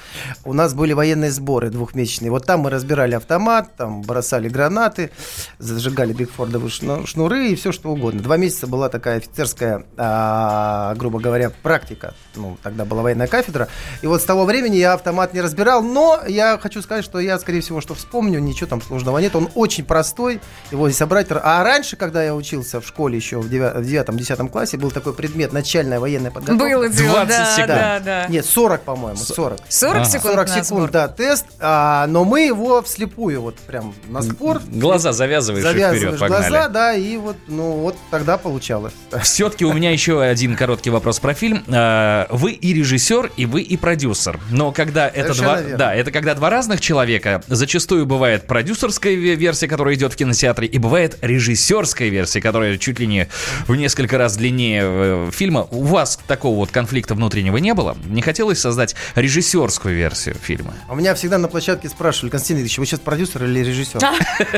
у 0.45 0.53
нас 0.53 0.75
были 0.75 0.93
военные 0.93 1.31
сборы 1.31 1.71
двухмесячные. 1.71 2.31
Вот 2.31 2.47
там 2.47 2.61
мы 2.61 2.71
разбирали 2.71 3.15
автомат, 3.15 3.77
там 3.77 4.03
бросали 4.03 4.49
гранаты, 4.49 5.11
зажигали 5.59 6.13
бигфордовые 6.13 6.71
шну- 6.71 7.07
шнуры 7.07 7.49
и 7.49 7.55
все 7.57 7.73
что 7.73 7.91
угодно. 7.91 8.21
Два 8.23 8.37
месяца 8.37 8.67
была 8.67 8.89
такая 8.89 9.19
офицерская, 9.19 9.85
а, 9.97 10.95
грубо 10.95 11.19
говоря, 11.21 11.51
практика. 11.63 12.15
Ну, 12.35 12.57
тогда 12.63 12.85
была 12.85 13.03
военная 13.03 13.27
кафедра. 13.27 13.69
И 14.03 14.07
вот 14.07 14.23
с 14.23 14.25
того 14.25 14.45
времени 14.45 14.77
я 14.77 14.93
автомат 14.95 15.35
не 15.35 15.41
разбирал, 15.41 15.83
но 15.83 16.21
я 16.27 16.59
хочу 16.59 16.83
сказать, 16.83 17.05
что 17.05 17.19
я, 17.19 17.39
скорее 17.39 17.61
всего, 17.61 17.81
что 17.81 17.95
вспомню, 17.95 18.39
ничего 18.41 18.69
там 18.69 18.81
сложного 18.83 19.19
нет. 19.19 19.35
Он 19.37 19.49
очень 19.55 19.85
простой, 19.85 20.41
его 20.71 20.89
здесь 20.89 20.99
собрать. 20.99 21.27
А 21.31 21.63
раньше, 21.65 21.97
когда 21.97 22.23
я 22.23 22.35
учился 22.35 22.81
в 22.81 22.87
школе 22.87 23.17
еще 23.17 23.41
в 23.41 23.49
9-10 23.51 24.49
классе, 24.51 24.77
был 24.77 24.91
такой 24.91 25.13
предмет 25.15 25.53
начальная 25.53 25.96
военная 26.01 26.31
подготовка. 26.31 26.65
Было 26.65 26.89
дело, 26.89 27.25
20 27.25 27.29
да, 27.29 27.45
секунд. 27.53 27.69
да, 27.69 28.01
да. 28.01 28.27
Нет, 28.29 28.47
40, 28.47 28.83
по-моему, 28.83 29.19
40. 29.19 29.61
40 29.69 30.07
секунд 30.07 30.35
40 30.35 30.49
на 30.49 30.65
секунд, 30.65 30.91
да, 30.93 31.09
тест. 31.09 31.47
А, 31.61 32.07
но 32.09 32.25
мы 32.25 32.43
его 32.43 32.83
вслепую, 32.83 33.41
вот 33.43 33.57
прям 33.57 33.95
на 34.09 34.23
спор. 34.23 34.61
Глаза 34.69 35.13
завязываешь, 35.13 35.65
и 35.65 35.67
Завязываешь 35.69 36.03
вперед, 36.03 36.19
погнали. 36.21 36.49
глаза, 36.49 36.69
да, 36.69 36.95
и 36.95 37.17
вот, 37.17 37.37
ну, 37.49 37.73
вот 37.73 37.97
тогда 38.11 38.37
получалось. 38.39 38.93
Все-таки 39.23 39.65
у 39.65 39.73
меня 39.73 39.91
еще 39.91 40.23
один 40.23 40.57
короткий 40.57 40.91
вопрос 40.91 41.19
про 41.21 41.35
фильм. 41.35 41.63
А, 41.69 42.27
Вы 42.31 42.53
и 42.53 42.73
режиссер, 42.73 43.33
и 43.37 43.47
вы 43.47 43.63
и 43.63 43.77
продюсер. 43.77 44.39
Но 44.51 44.73
когда 44.73 45.09
это 45.09 45.35
Совершенно 45.35 45.49
два, 45.49 45.61
верно. 45.61 45.79
да, 45.79 45.95
это 45.95 46.11
когда 46.11 46.35
два 46.35 46.51
разных 46.51 46.81
человека, 46.81 47.43
зачастую 47.47 48.07
бывает 48.07 48.47
продюсерская 48.47 49.15
ве- 49.15 49.35
версия, 49.35 49.69
которая 49.69 49.95
идет 49.95 50.13
в 50.13 50.17
кинотеатре, 50.17 50.67
и 50.67 50.79
бывает 50.79 51.19
режиссерская 51.23 52.09
версия, 52.09 52.41
которая 52.41 52.77
чуть 52.79 52.99
ли 52.99 53.07
не 53.07 53.29
в 53.67 53.75
несколько 53.77 54.19
раз 54.19 54.37
длиннее 54.37 54.83
э, 54.85 55.31
фильма. 55.33 55.67
У 55.71 55.83
вас 55.87 56.19
такого 56.27 56.57
вот 56.57 56.71
конфликта 56.71 57.15
внутреннего 57.15 57.57
не 57.59 57.75
было? 57.75 57.97
Не 58.07 58.23
хотелось 58.23 58.61
создать 58.61 58.95
режиссерскую 59.15 59.95
версию 59.97 60.37
фильма? 60.41 60.75
У 60.89 60.95
меня 60.95 61.15
всегда 61.15 61.39
на 61.39 61.49
площадке 61.49 61.89
спрашивали, 61.89 62.31
Константин 62.31 62.59
Ильич, 62.59 62.79
вы 62.79 62.87
сейчас 62.87 63.01
продюсер 63.01 63.45
или 63.45 63.61
режиссер? 63.61 64.01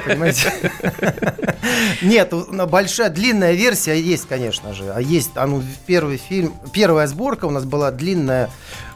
Понимаете? 0.07 0.53
Нет, 2.03 2.33
у- 2.33 2.53
на 2.53 2.67
большая, 2.67 3.11
длинная 3.11 3.53
версия 3.53 4.01
есть, 4.01 4.27
конечно 4.29 4.75
же. 4.75 4.93
А 4.95 5.01
есть, 5.01 5.31
а 5.35 5.47
ну, 5.47 5.63
первый 5.87 6.17
фильм, 6.19 6.55
первая 6.73 7.07
сборка 7.07 7.45
у 7.47 7.51
нас 7.51 7.65
была 7.65 7.91
длинная, 7.91 8.51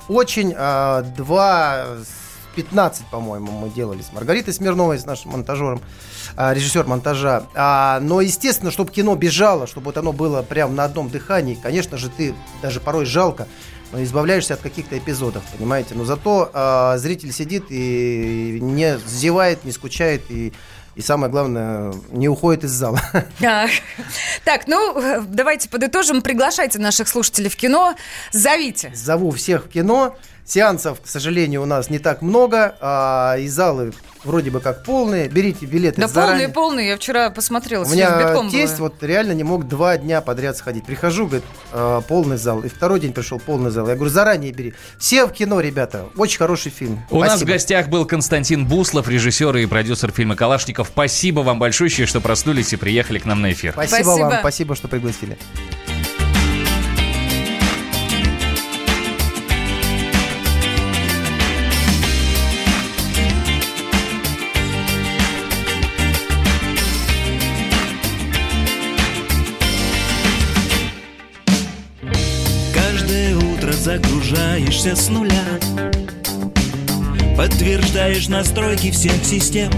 очень, 0.09 0.55
а, 0.57 1.03
два, 1.03 1.87
15, 2.55 3.07
по-моему, 3.07 3.53
мы 3.53 3.71
делали 3.71 4.03
с 4.03 4.13
Маргаритой 4.13 4.55
Смирновой, 4.55 4.99
с 4.99 5.07
нашим 5.07 5.33
монтажером, 5.33 5.81
а, 6.37 6.53
режиссер 6.53 6.87
монтажа. 6.87 7.45
А, 7.55 8.01
но, 8.01 8.21
естественно, 8.21 8.71
чтобы 8.71 8.91
кино 8.91 9.15
бежало, 9.17 9.67
чтобы 9.67 9.87
вот 9.87 9.97
оно 9.97 10.13
было 10.13 10.43
прям 10.43 10.75
на 10.75 10.85
одном 10.85 11.09
дыхании, 11.09 11.55
конечно 11.55 11.97
же, 11.97 12.09
ты 12.09 12.35
даже 12.61 12.81
порой 12.81 13.07
жалко, 13.07 13.49
но 13.93 14.03
избавляешься 14.03 14.55
от 14.55 14.61
каких-то 14.61 14.97
эпизодов, 14.97 15.43
понимаете. 15.57 15.95
Но 15.95 16.05
зато 16.05 16.51
а, 16.53 16.97
зритель 16.99 17.33
сидит 17.33 17.67
и 17.71 18.59
не 18.61 18.99
зевает, 19.07 19.65
не 19.65 19.73
скучает 19.73 20.23
и 20.31 20.53
и 20.95 21.01
самое 21.01 21.33
главное, 21.33 21.95
не 22.11 22.29
уходит 22.29 22.65
из 22.65 22.71
зала. 22.71 23.01
Так. 23.41 23.71
Так, 24.45 24.67
ну, 24.67 25.23
давайте 25.27 25.69
подытожим. 25.69 26.21
Приглашайте 26.21 26.79
наших 26.79 27.09
слушателей 27.09 27.49
в 27.49 27.57
кино. 27.57 27.95
Зовите. 28.31 28.93
Зову 28.95 29.31
всех 29.31 29.65
в 29.65 29.69
кино. 29.69 30.17
Сеансов, 30.45 31.01
к 31.01 31.07
сожалению, 31.07 31.63
у 31.63 31.67
нас 31.67 31.89
не 31.91 31.99
так 31.99 32.23
много, 32.23 32.75
а, 32.81 33.37
и 33.39 33.49
залы 33.49 33.93
вроде 34.25 34.51
бы 34.51 34.61
как 34.61 34.85
полные. 34.85 35.29
Берите 35.29 35.67
билеты 35.67 36.01
Да 36.01 36.09
заранее. 36.09 36.49
полные, 36.49 36.49
полные. 36.49 36.89
Я 36.91 36.97
вчера 36.97 37.31
посмотрела. 37.31 37.85
У 37.85 37.89
меня 37.89 38.49
тесть 38.51 38.79
было. 38.79 38.89
вот 38.89 39.03
реально 39.03 39.33
не 39.33 39.45
мог 39.45 39.69
два 39.69 39.97
дня 39.99 40.21
подряд 40.21 40.57
сходить. 40.57 40.85
Прихожу, 40.85 41.27
говорит, 41.27 41.45
«А, 41.73 42.01
полный 42.03 42.37
зал. 42.37 42.61
И 42.61 42.69
второй 42.69 43.01
день 43.01 43.13
пришел 43.13 43.39
полный 43.39 43.71
зал. 43.71 43.89
Я 43.89 43.95
говорю, 43.95 44.11
заранее 44.11 44.53
бери. 44.53 44.75
Все 44.99 45.27
в 45.27 45.33
кино, 45.33 45.61
ребята. 45.61 46.07
Очень 46.17 46.39
хороший 46.39 46.71
фильм. 46.71 47.05
У 47.11 47.19
нас 47.21 47.35
в 47.35 47.37
Спасибо. 47.37 47.53
гостях 47.53 47.89
был 47.89 48.05
Константин 48.05 48.67
Буслов, 48.67 49.09
режиссер 49.09 49.57
и 49.57 49.67
продюсер 49.67 50.13
фильма 50.13 50.37
«Калашников». 50.37 50.89
Спасибо 50.89 51.41
вам 51.41 51.59
большое, 51.59 51.91
что 51.91 52.21
проснулись 52.21 52.73
и 52.73 52.77
приехали 52.77 53.19
к 53.19 53.25
нам 53.25 53.41
на 53.43 53.53
эфир. 53.53 53.73
Спасибо, 53.73 54.09
вам, 54.11 54.35
спасибо, 54.41 54.77
что 54.77 54.89
пригласили. 54.89 55.37
Загружаешься 73.83 74.95
с 74.95 75.09
нуля. 75.09 75.45
Подтверждаешь 77.37 78.29
настройки 78.29 78.93
всех 78.93 79.25
систем. 79.25 79.73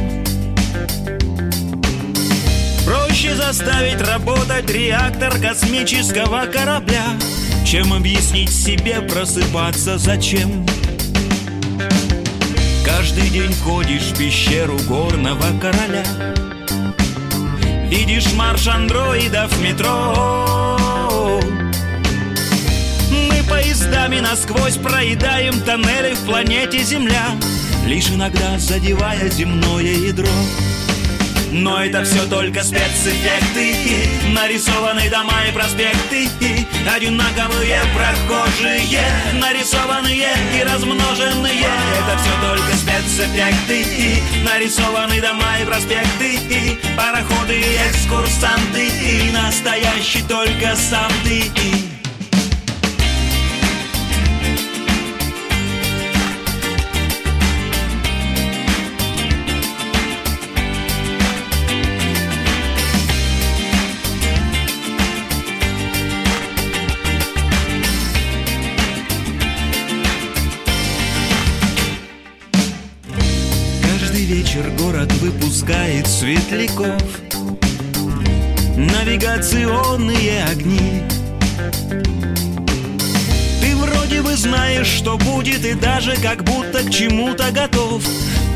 Проще 2.84 3.34
заставить 3.34 4.02
работать 4.02 4.68
реактор 4.70 5.32
космического 5.40 6.44
корабля 6.52 7.16
Чем 7.64 7.94
объяснить 7.94 8.52
себе 8.52 9.00
просыпаться 9.00 9.96
зачем. 9.96 10.66
Каждый 12.84 13.30
день 13.30 13.52
входишь 13.52 14.02
в 14.02 14.18
пещеру 14.18 14.78
горного 14.86 15.46
короля. 15.62 16.04
Видишь 17.88 18.30
марш 18.34 18.66
андроидов 18.66 19.50
в 19.50 19.62
метро 19.62 20.53
поездами 23.48 24.20
насквозь 24.20 24.76
проедаем 24.76 25.60
тоннели 25.62 26.14
в 26.14 26.20
планете 26.26 26.82
Земля. 26.82 27.24
Лишь 27.86 28.08
иногда 28.08 28.58
задевая 28.58 29.28
земное 29.28 29.82
ядро. 29.82 30.28
Но 31.54 31.84
это 31.84 32.02
все 32.02 32.26
только 32.26 32.64
спецэффекты. 32.64 33.76
Нарисованы 34.32 35.08
дома 35.08 35.44
и 35.48 35.52
проспекты. 35.52 36.28
Одинаковые 36.92 37.80
прохожие. 37.94 39.04
Нарисованные 39.34 40.32
и 40.58 40.64
размноженные. 40.64 41.60
Это 41.60 42.18
все 42.18 42.32
только 42.42 42.74
спецэффекты. 42.76 44.22
Нарисованы 44.44 45.20
дома 45.20 45.58
и 45.62 45.64
проспекты. 45.64 46.78
Пароходы 46.96 47.60
и 47.60 47.76
экскурсанты. 47.88 48.88
И 48.88 49.30
настоящий 49.30 50.22
только 50.22 50.74
сам 50.74 51.12
ты 51.22 51.44
выпускает 75.64 76.06
светляков. 76.06 77.02
Навигационные 78.76 80.44
огни. 80.44 81.02
Ты 83.60 83.76
вроде 83.76 84.20
бы 84.20 84.36
знаешь, 84.36 84.86
что 84.86 85.16
будет 85.16 85.64
И 85.64 85.74
даже 85.74 86.16
как 86.16 86.44
будто 86.44 86.80
к 86.80 86.90
чему-то 86.90 87.50
готов. 87.50 88.02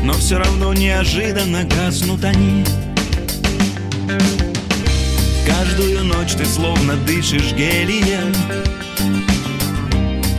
Но 0.03 0.13
все 0.13 0.37
равно 0.37 0.73
неожиданно 0.73 1.63
гаснут 1.63 2.23
они. 2.23 2.63
Каждую 5.47 6.03
ночь 6.05 6.33
ты 6.33 6.45
словно 6.45 6.95
дышишь 6.95 7.53
гелием. 7.53 8.33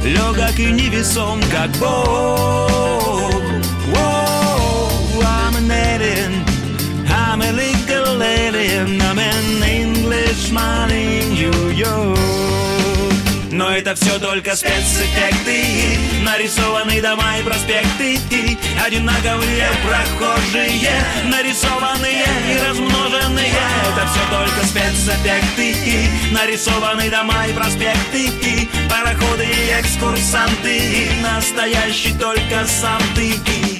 Легок 0.05 0.59
и 0.59 0.71
невесом, 0.71 1.41
как 1.51 1.71
Бог 1.79 2.70
little 8.21 8.23
alien 8.23 9.01
I'm 9.01 9.19
an 9.19 9.63
Englishman 9.63 10.91
in 10.91 11.33
New 11.33 11.71
York 11.71 12.19
Но 13.53 13.69
это 13.71 13.95
все 13.95 14.19
только 14.19 14.55
спецэффекты. 14.55 15.99
Нарисованы 16.23 17.03
дома 17.03 17.39
и 17.39 17.43
проспекты. 17.43 18.19
Одинаковые 18.87 19.69
прохожие. 19.85 20.93
Нарисованные 21.25 22.25
и 22.49 22.69
размноженные. 22.69 23.53
Это 23.89 24.07
все 24.09 24.23
только 24.31 24.67
спецэффекты. 24.67 25.75
Нарисованы 26.31 27.11
дома 27.11 27.47
и 27.49 27.53
проспекты. 27.53 28.69
Пароходы 28.89 29.45
и 29.45 29.81
экскурсанты. 29.81 31.11
Настоящий 31.21 32.15
только 32.19 32.65
сам 32.67 33.03
ты 33.17 33.80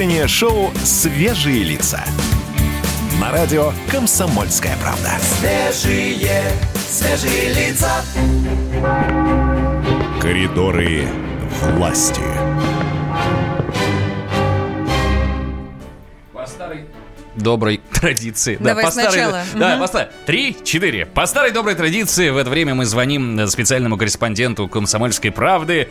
Утреннее 0.00 0.28
шоу 0.28 0.70
«Свежие 0.82 1.62
лица». 1.62 2.02
На 3.20 3.30
радио 3.32 3.70
«Комсомольская 3.90 4.74
правда». 4.78 5.10
Свежие, 5.20 6.40
свежие 6.74 7.52
лица. 7.52 8.02
Коридоры 10.18 11.06
власти. 11.74 12.22
доброй 17.36 17.80
традиции. 17.92 18.56
Давай 18.60 18.84
по 18.84 18.90
сначала. 18.90 19.42
Старой, 19.44 19.44
да, 19.54 19.70
Мгм. 19.70 19.80
по 19.80 19.86
старой. 19.86 20.08
Три, 20.26 20.56
четыре. 20.64 21.06
По 21.06 21.26
старой 21.26 21.52
доброй 21.52 21.74
традиции 21.74 22.30
в 22.30 22.36
это 22.36 22.50
время 22.50 22.74
мы 22.74 22.84
звоним 22.84 23.46
специальному 23.48 23.96
корреспонденту 23.96 24.68
«Комсомольской 24.68 25.30
правды» 25.30 25.88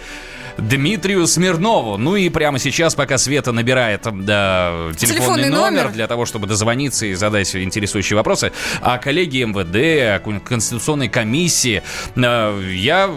Дмитрию 0.62 1.26
Смирнову. 1.28 1.97
Ну 1.97 2.16
и 2.16 2.30
прямо 2.30 2.60
сейчас, 2.60 2.95
пока 2.95 3.18
Света 3.18 3.51
набирает 3.51 4.01
да, 4.03 4.91
телефонный, 4.97 4.97
Телефонный 4.97 5.49
номер, 5.49 5.84
номер. 5.84 5.91
для 5.91 6.07
того, 6.07 6.26
чтобы 6.26 6.47
дозвониться 6.47 7.05
и 7.05 7.14
задать 7.14 7.55
интересующие 7.55 8.16
вопросы, 8.18 8.51
о 8.82 8.97
коллеге 8.97 9.45
МВД, 9.45 10.16
о 10.16 10.20
Кон- 10.20 10.39
Конституционной 10.39 11.10
комиссии, 11.10 11.84
э, 12.16 12.72
я 12.74 13.10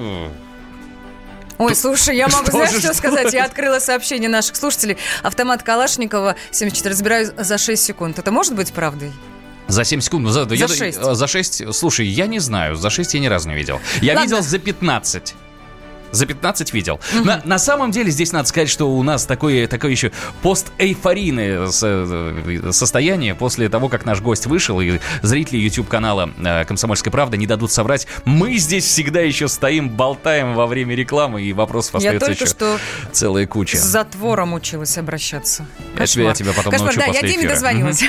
Ой, 1.59 1.75
слушай, 1.77 2.17
я 2.17 2.29
могу, 2.29 2.43
Что 2.45 2.51
знаешь, 2.53 2.71
же, 2.73 2.79
что 2.79 2.89
что 2.89 2.97
сказать? 2.97 3.33
Я 3.33 3.45
открыла 3.45 3.79
сообщение 3.79 4.29
наших 4.29 4.57
слушателей. 4.57 4.97
Автомат 5.23 5.63
Калашникова 5.63 6.37
74 6.51 6.93
разбираю 6.93 7.33
за 7.39 7.59
6 7.59 7.83
секунд. 7.83 8.19
Это 8.19 8.33
может 8.33 8.55
быть 8.55 8.73
правдой? 8.73 9.13
За 9.69 9.85
7 9.85 10.01
секунд. 10.01 10.29
За, 10.29 10.45
За 10.49 10.55
я- 10.55 10.67
шесть. 10.69 10.99
э, 11.01 11.15
За 11.15 11.27
6. 11.27 11.73
Слушай, 11.73 12.07
я 12.07 12.27
не 12.27 12.41
знаю. 12.41 12.75
За 12.77 12.91
6 12.91 13.15
я 13.15 13.21
ни 13.21 13.27
разу 13.27 13.49
не 13.49 13.55
видел. 13.55 13.81
Я 14.01 14.15
Ладно. 14.15 14.25
видел 14.25 14.43
за 14.43 14.59
15. 14.59 15.35
За 16.13 16.27
15 16.27 16.73
видел. 16.73 17.01
На, 17.25 17.41
на 17.45 17.59
самом 17.59 17.91
деле 17.91 18.11
здесь 18.11 18.33
надо 18.33 18.47
сказать, 18.49 18.69
что 18.69 18.91
у 18.91 19.03
нас 19.03 19.25
такое, 19.27 19.67
такое 19.67 19.91
еще 19.91 20.13
постэйфорийное 20.43 21.69
э, 21.83 22.73
состояние 22.73 23.35
после 23.35 23.69
того, 23.69 23.89
как 23.89 24.05
наш 24.05 24.21
гость 24.21 24.47
вышел, 24.47 24.81
и 24.81 25.01
зрители 25.23 25.59
YouTube-канала 25.59 26.31
э, 26.39 26.65
«Комсомольская 26.67 27.11
правда» 27.11 27.37
не 27.37 27.47
дадут 27.47 27.73
соврать. 27.73 28.07
Мы 28.25 28.57
здесь 28.59 28.85
всегда 28.85 29.21
еще 29.21 29.49
стоим, 29.49 29.89
болтаем 29.89 30.55
во 30.55 30.67
время 30.67 30.95
рекламы, 30.95 31.43
и 31.43 31.53
вопросов 31.53 31.97
остается 31.97 32.27
только 32.27 32.45
еще 32.45 32.51
что 32.51 32.79
целая 33.13 33.47
куча. 33.47 33.77
с 33.79 33.81
затвором 33.81 34.53
училась 34.55 34.99
обращаться. 34.99 35.67
Я 35.99 36.07
тебя- 36.07 36.25
я 36.25 36.35
тебя 36.35 36.53
потом 36.53 36.73
Кошмар, 36.73 36.95
научу 36.95 37.01
да, 37.01 37.07
после 37.07 37.21
я 37.29 37.29
Диме 37.29 37.43
эфира. 37.45 37.53
дозвонилась. 37.55 38.05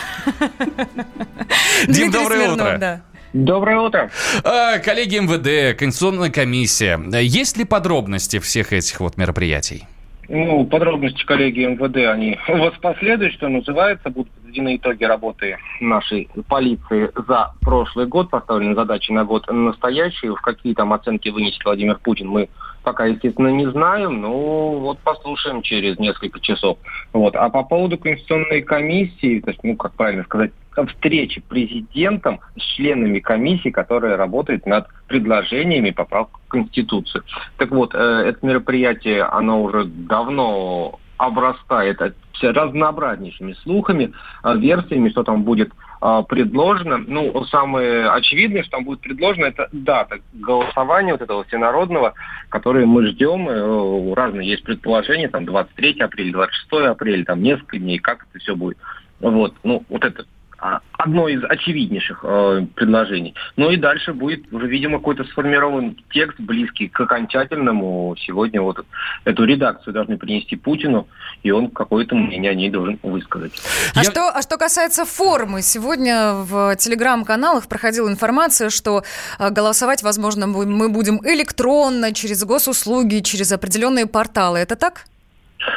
Дим, 1.87 2.11
доброе 2.11 2.51
утро. 2.51 3.01
Доброе 3.33 3.79
утро. 3.79 4.11
А, 4.43 4.77
Коллеги 4.77 5.17
МВД, 5.17 5.77
Конституционная 5.77 6.29
комиссия. 6.29 6.99
Есть 7.19 7.57
ли 7.57 7.65
подробности 7.65 8.37
всех 8.39 8.73
этих 8.73 8.99
вот 8.99 9.17
мероприятий? 9.17 9.85
Ну, 10.29 10.65
подробности 10.65 11.25
коллеги 11.25 11.65
МВД, 11.65 11.97
они 12.13 12.37
воспоследуют, 12.47 13.33
что 13.33 13.49
называется, 13.49 14.09
будут 14.09 14.31
подведены 14.53 14.77
итоги 14.77 15.03
работы 15.03 15.57
нашей 15.81 16.29
полиции 16.47 17.11
за 17.27 17.53
прошлый 17.61 18.05
год, 18.05 18.29
поставлены 18.29 18.75
задачи 18.75 19.11
на 19.11 19.25
год 19.25 19.49
настоящий. 19.49 20.29
В 20.29 20.41
какие 20.41 20.73
там 20.73 20.93
оценки 20.93 21.29
вынесет 21.29 21.63
Владимир 21.65 21.97
Путин, 21.97 22.27
мы 22.27 22.49
пока, 22.83 23.05
естественно, 23.05 23.47
не 23.47 23.69
знаем, 23.71 24.21
но 24.21 24.79
вот 24.79 24.99
послушаем 24.99 25.61
через 25.61 25.97
несколько 25.97 26.39
часов. 26.39 26.77
Вот. 27.13 27.35
А 27.35 27.49
по 27.49 27.63
поводу 27.63 27.97
Конституционной 27.97 28.61
комиссии, 28.61 29.39
то 29.39 29.51
есть, 29.51 29.63
ну, 29.63 29.75
как 29.75 29.93
правильно 29.93 30.23
сказать, 30.23 30.51
встречи 30.87 31.41
президентом 31.41 32.39
с 32.57 32.61
членами 32.75 33.19
комиссии, 33.19 33.69
которая 33.69 34.17
работает 34.17 34.65
над 34.65 34.87
предложениями 35.07 35.91
поправок 35.91 36.29
в 36.45 36.49
Конституцию. 36.49 37.23
Так 37.57 37.71
вот, 37.71 37.93
э, 37.93 37.97
это 37.97 38.45
мероприятие, 38.45 39.23
оно 39.23 39.63
уже 39.63 39.85
давно 39.85 40.99
обрастает 41.25 41.99
разнообразнейшими 42.41 43.53
слухами, 43.53 44.11
э, 44.43 44.57
версиями, 44.57 45.09
что 45.09 45.23
там 45.23 45.43
будет 45.43 45.71
э, 46.01 46.23
предложено. 46.27 46.97
Ну, 46.97 47.45
самое 47.45 48.09
очевидное, 48.09 48.63
что 48.63 48.71
там 48.71 48.85
будет 48.85 49.01
предложено, 49.01 49.45
это 49.45 49.69
дата 49.71 50.19
голосования 50.33 51.13
вот 51.13 51.21
этого 51.21 51.43
всенародного, 51.45 52.13
которое 52.49 52.85
мы 52.85 53.07
ждем. 53.07 53.47
Э, 53.49 54.13
Разные 54.13 54.49
есть 54.49 54.63
предположения, 54.63 55.29
там 55.29 55.45
23 55.45 56.01
апреля, 56.01 56.33
26 56.33 56.85
апреля, 56.87 57.25
там 57.25 57.41
несколько 57.41 57.77
дней, 57.77 57.99
как 57.99 58.25
это 58.29 58.39
все 58.39 58.55
будет. 58.55 58.77
Вот, 59.19 59.53
ну, 59.63 59.83
вот 59.89 60.03
это 60.03 60.25
одно 60.57 61.27
из 61.27 61.43
очевиднейших 61.43 62.23
э, 62.23 62.65
предложений. 62.75 63.35
Ну 63.57 63.69
и 63.71 63.77
дальше 63.77 64.13
будет 64.13 64.51
уже, 64.53 64.67
видимо, 64.67 64.99
какой-то 64.99 65.23
сформирован 65.25 65.97
текст, 66.11 66.39
близкий 66.39 66.87
к 66.87 66.99
окончательному. 67.01 68.15
Сегодня 68.19 68.61
вот 68.61 68.85
эту 69.25 69.43
редакцию 69.43 69.93
должны 69.93 70.17
принести 70.17 70.55
Путину, 70.55 71.07
и 71.43 71.51
он 71.51 71.69
какое-то 71.69 72.15
мнение 72.15 72.51
о 72.51 72.55
ней 72.55 72.69
должен 72.69 72.99
высказать. 73.03 73.53
А, 73.95 74.03
что, 74.03 74.29
а 74.29 74.41
что 74.41 74.57
касается 74.57 75.05
формы, 75.05 75.61
сегодня 75.61 76.33
в 76.33 76.75
телеграм-каналах 76.77 77.67
проходила 77.67 78.09
информация, 78.09 78.69
что 78.69 79.03
э, 79.39 79.49
голосовать, 79.49 80.03
возможно, 80.03 80.47
мы 80.47 80.89
будем 80.89 81.19
электронно, 81.25 82.13
через 82.13 82.43
госуслуги, 82.45 83.19
через 83.19 83.51
определенные 83.51 84.05
порталы. 84.05 84.59
Это 84.59 84.75
так? 84.75 85.05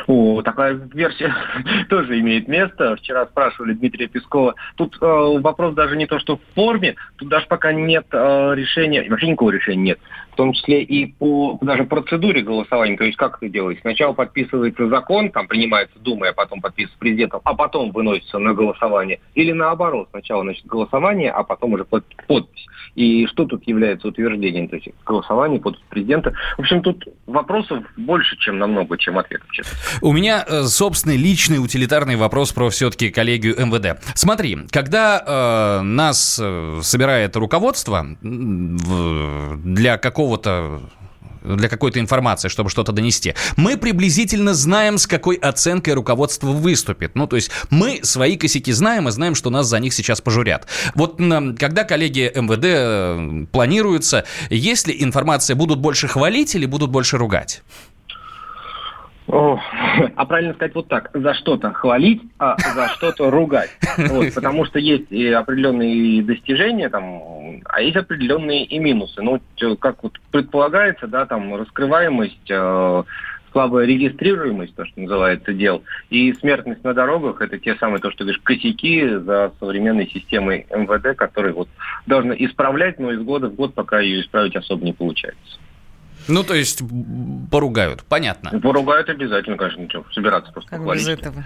О, 0.07 0.43
такая 0.43 0.75
версия 0.93 1.35
тоже 1.89 2.19
имеет 2.21 2.49
место. 2.49 2.97
Вчера 2.97 3.27
спрашивали 3.27 3.75
Дмитрия 3.75 4.07
Пескова. 4.09 4.55
Тут 4.77 4.97
э, 5.01 5.07
вопрос 5.07 5.75
даже 5.75 5.97
не 5.97 6.07
то, 6.07 6.19
что 6.19 6.37
в 6.37 6.41
форме, 6.55 6.97
тут 7.17 7.29
даже 7.29 7.47
пока 7.47 7.73
нет 7.73 8.07
э, 8.13 8.55
решения, 8.55 9.09
вообще 9.09 9.29
никакого 9.29 9.51
решения 9.51 9.83
нет. 9.83 9.99
В 10.33 10.37
том 10.37 10.53
числе 10.53 10.83
и 10.83 11.07
по 11.07 11.59
даже 11.63 11.85
процедуре 11.85 12.43
голосования. 12.43 12.97
То 12.97 13.05
есть 13.05 13.17
как 13.17 13.39
это 13.39 13.49
делается? 13.49 13.81
Сначала 13.81 14.13
подписывается 14.13 14.87
закон, 14.89 15.31
там 15.31 15.49
принимается 15.49 15.99
Думой, 15.99 16.31
а 16.31 16.33
потом 16.35 16.61
подписывается 16.61 16.99
президентом, 16.99 17.41
а 17.45 17.55
потом 17.55 17.91
выносится 17.91 18.39
на 18.39 18.53
голосование. 18.53 19.21
Или 19.35 19.53
наоборот, 19.53 20.09
сначала 20.11 20.43
значит, 20.43 20.67
голосование, 20.67 21.31
а 21.31 21.43
потом 21.43 21.73
уже 21.73 21.85
под- 21.85 22.05
подпись. 22.27 22.67
И 22.95 23.27
что 23.27 23.47
тут 23.47 23.67
является 23.67 24.09
утверждением? 24.09 24.69
То 24.69 24.77
есть 24.77 24.89
голосование, 25.05 25.61
подпись 25.61 25.85
президента. 25.89 26.35
В 26.57 26.61
общем, 26.61 26.83
тут 26.83 27.05
вопросов 27.27 27.85
больше, 27.97 28.37
чем 28.39 28.59
намного, 28.59 28.99
чем 28.99 29.19
ответов, 29.19 29.51
честно. 29.53 29.76
У 30.01 30.13
меня 30.13 30.45
э, 30.47 30.65
собственный 30.65 31.17
личный 31.17 31.59
утилитарный 31.59 32.17
вопрос 32.17 32.53
про 32.53 32.71
все-таки 32.71 33.11
коллегию 33.11 33.55
МВД. 33.59 34.01
Смотри, 34.15 34.59
когда 34.71 35.23
э, 35.25 35.81
нас 35.83 36.39
э, 36.43 36.81
собирает 36.83 37.37
руководство 37.37 38.07
для 38.23 39.99
какого-то 39.99 40.81
для 41.47 41.69
какой-то 41.69 42.01
информации, 42.01 42.49
чтобы 42.49 42.71
что-то 42.71 42.93
донести. 42.93 43.35
Мы 43.57 43.77
приблизительно 43.77 44.55
знаем, 44.55 44.99
с 44.99 45.07
какой 45.07 45.37
оценкой 45.37 45.95
руководство 45.95 46.49
выступит. 46.49 47.15
Ну, 47.15 47.27
то 47.27 47.37
есть 47.37 47.51
мы 47.71 48.01
свои 48.03 48.37
косяки 48.37 48.73
знаем 48.73 49.09
и 49.09 49.13
знаем, 49.13 49.35
что 49.35 49.51
нас 49.51 49.67
за 49.67 49.79
них 49.79 49.95
сейчас 49.95 50.21
пожурят. 50.21 50.67
Вот 50.95 51.19
когда 51.59 51.85
коллеги 51.85 52.33
МВД 52.35 52.65
э, 52.65 53.47
планируются, 53.53 54.25
есть 54.51 54.89
ли 54.89 54.97
информация, 55.03 55.55
будут 55.55 55.79
больше 55.79 56.09
хвалить 56.09 56.55
или 56.55 56.67
будут 56.67 56.91
больше 56.91 57.17
ругать? 57.17 57.63
О, 59.29 59.59
а 60.15 60.25
правильно 60.25 60.55
сказать 60.55 60.75
вот 60.75 60.89
так, 60.89 61.11
за 61.13 61.35
что-то 61.35 61.73
хвалить, 61.73 62.23
а 62.39 62.57
за 62.59 62.89
что-то 62.91 63.31
ругать. 63.31 63.71
Вот, 64.09 64.33
потому 64.35 64.65
что 64.65 64.79
есть 64.79 65.11
и 65.11 65.29
определенные 65.29 66.23
достижения, 66.23 66.89
там, 66.89 67.61
а 67.65 67.81
есть 67.81 67.97
определенные 67.97 68.65
и 68.65 68.79
минусы. 68.79 69.23
Ну, 69.23 69.41
как 69.81 70.03
вот 70.05 70.21
предполагается, 70.31 71.09
да, 71.09 71.27
там, 71.27 71.55
раскрываемость, 71.57 72.51
э, 72.51 73.03
слабая 73.51 73.87
регистрируемость, 73.87 74.77
то, 74.77 74.85
что 74.85 75.01
называется, 75.01 75.53
дел, 75.55 75.83
и 76.11 76.33
смертность 76.35 76.85
на 76.85 76.95
дорогах, 76.95 77.41
это 77.41 77.59
те 77.59 77.75
самые, 77.77 78.01
то, 78.01 78.11
что 78.11 78.25
говоришь, 78.25 78.43
косяки 78.45 79.09
за 79.09 79.53
современной 79.59 80.07
системой 80.09 80.67
МВД, 80.71 81.17
которые 81.17 81.55
вот 81.55 81.69
должны 82.07 82.37
исправлять, 82.39 83.01
но 83.01 83.11
из 83.13 83.23
года 83.23 83.49
в 83.49 83.55
год 83.55 83.75
пока 83.75 84.01
ее 84.01 84.21
исправить 84.21 84.57
особо 84.57 84.85
не 84.85 84.93
получается. 84.93 85.59
Ну, 86.29 86.43
то 86.43 86.55
есть 86.55 86.83
поругают, 87.51 88.05
понятно. 88.09 88.59
Поругают 88.61 89.09
обязательно, 89.09 89.57
конечно, 89.57 89.83
ничего, 89.83 90.05
собираться 90.13 90.53
просто 90.53 90.71
Как 90.71 90.85
без 90.85 91.09
этого? 91.09 91.45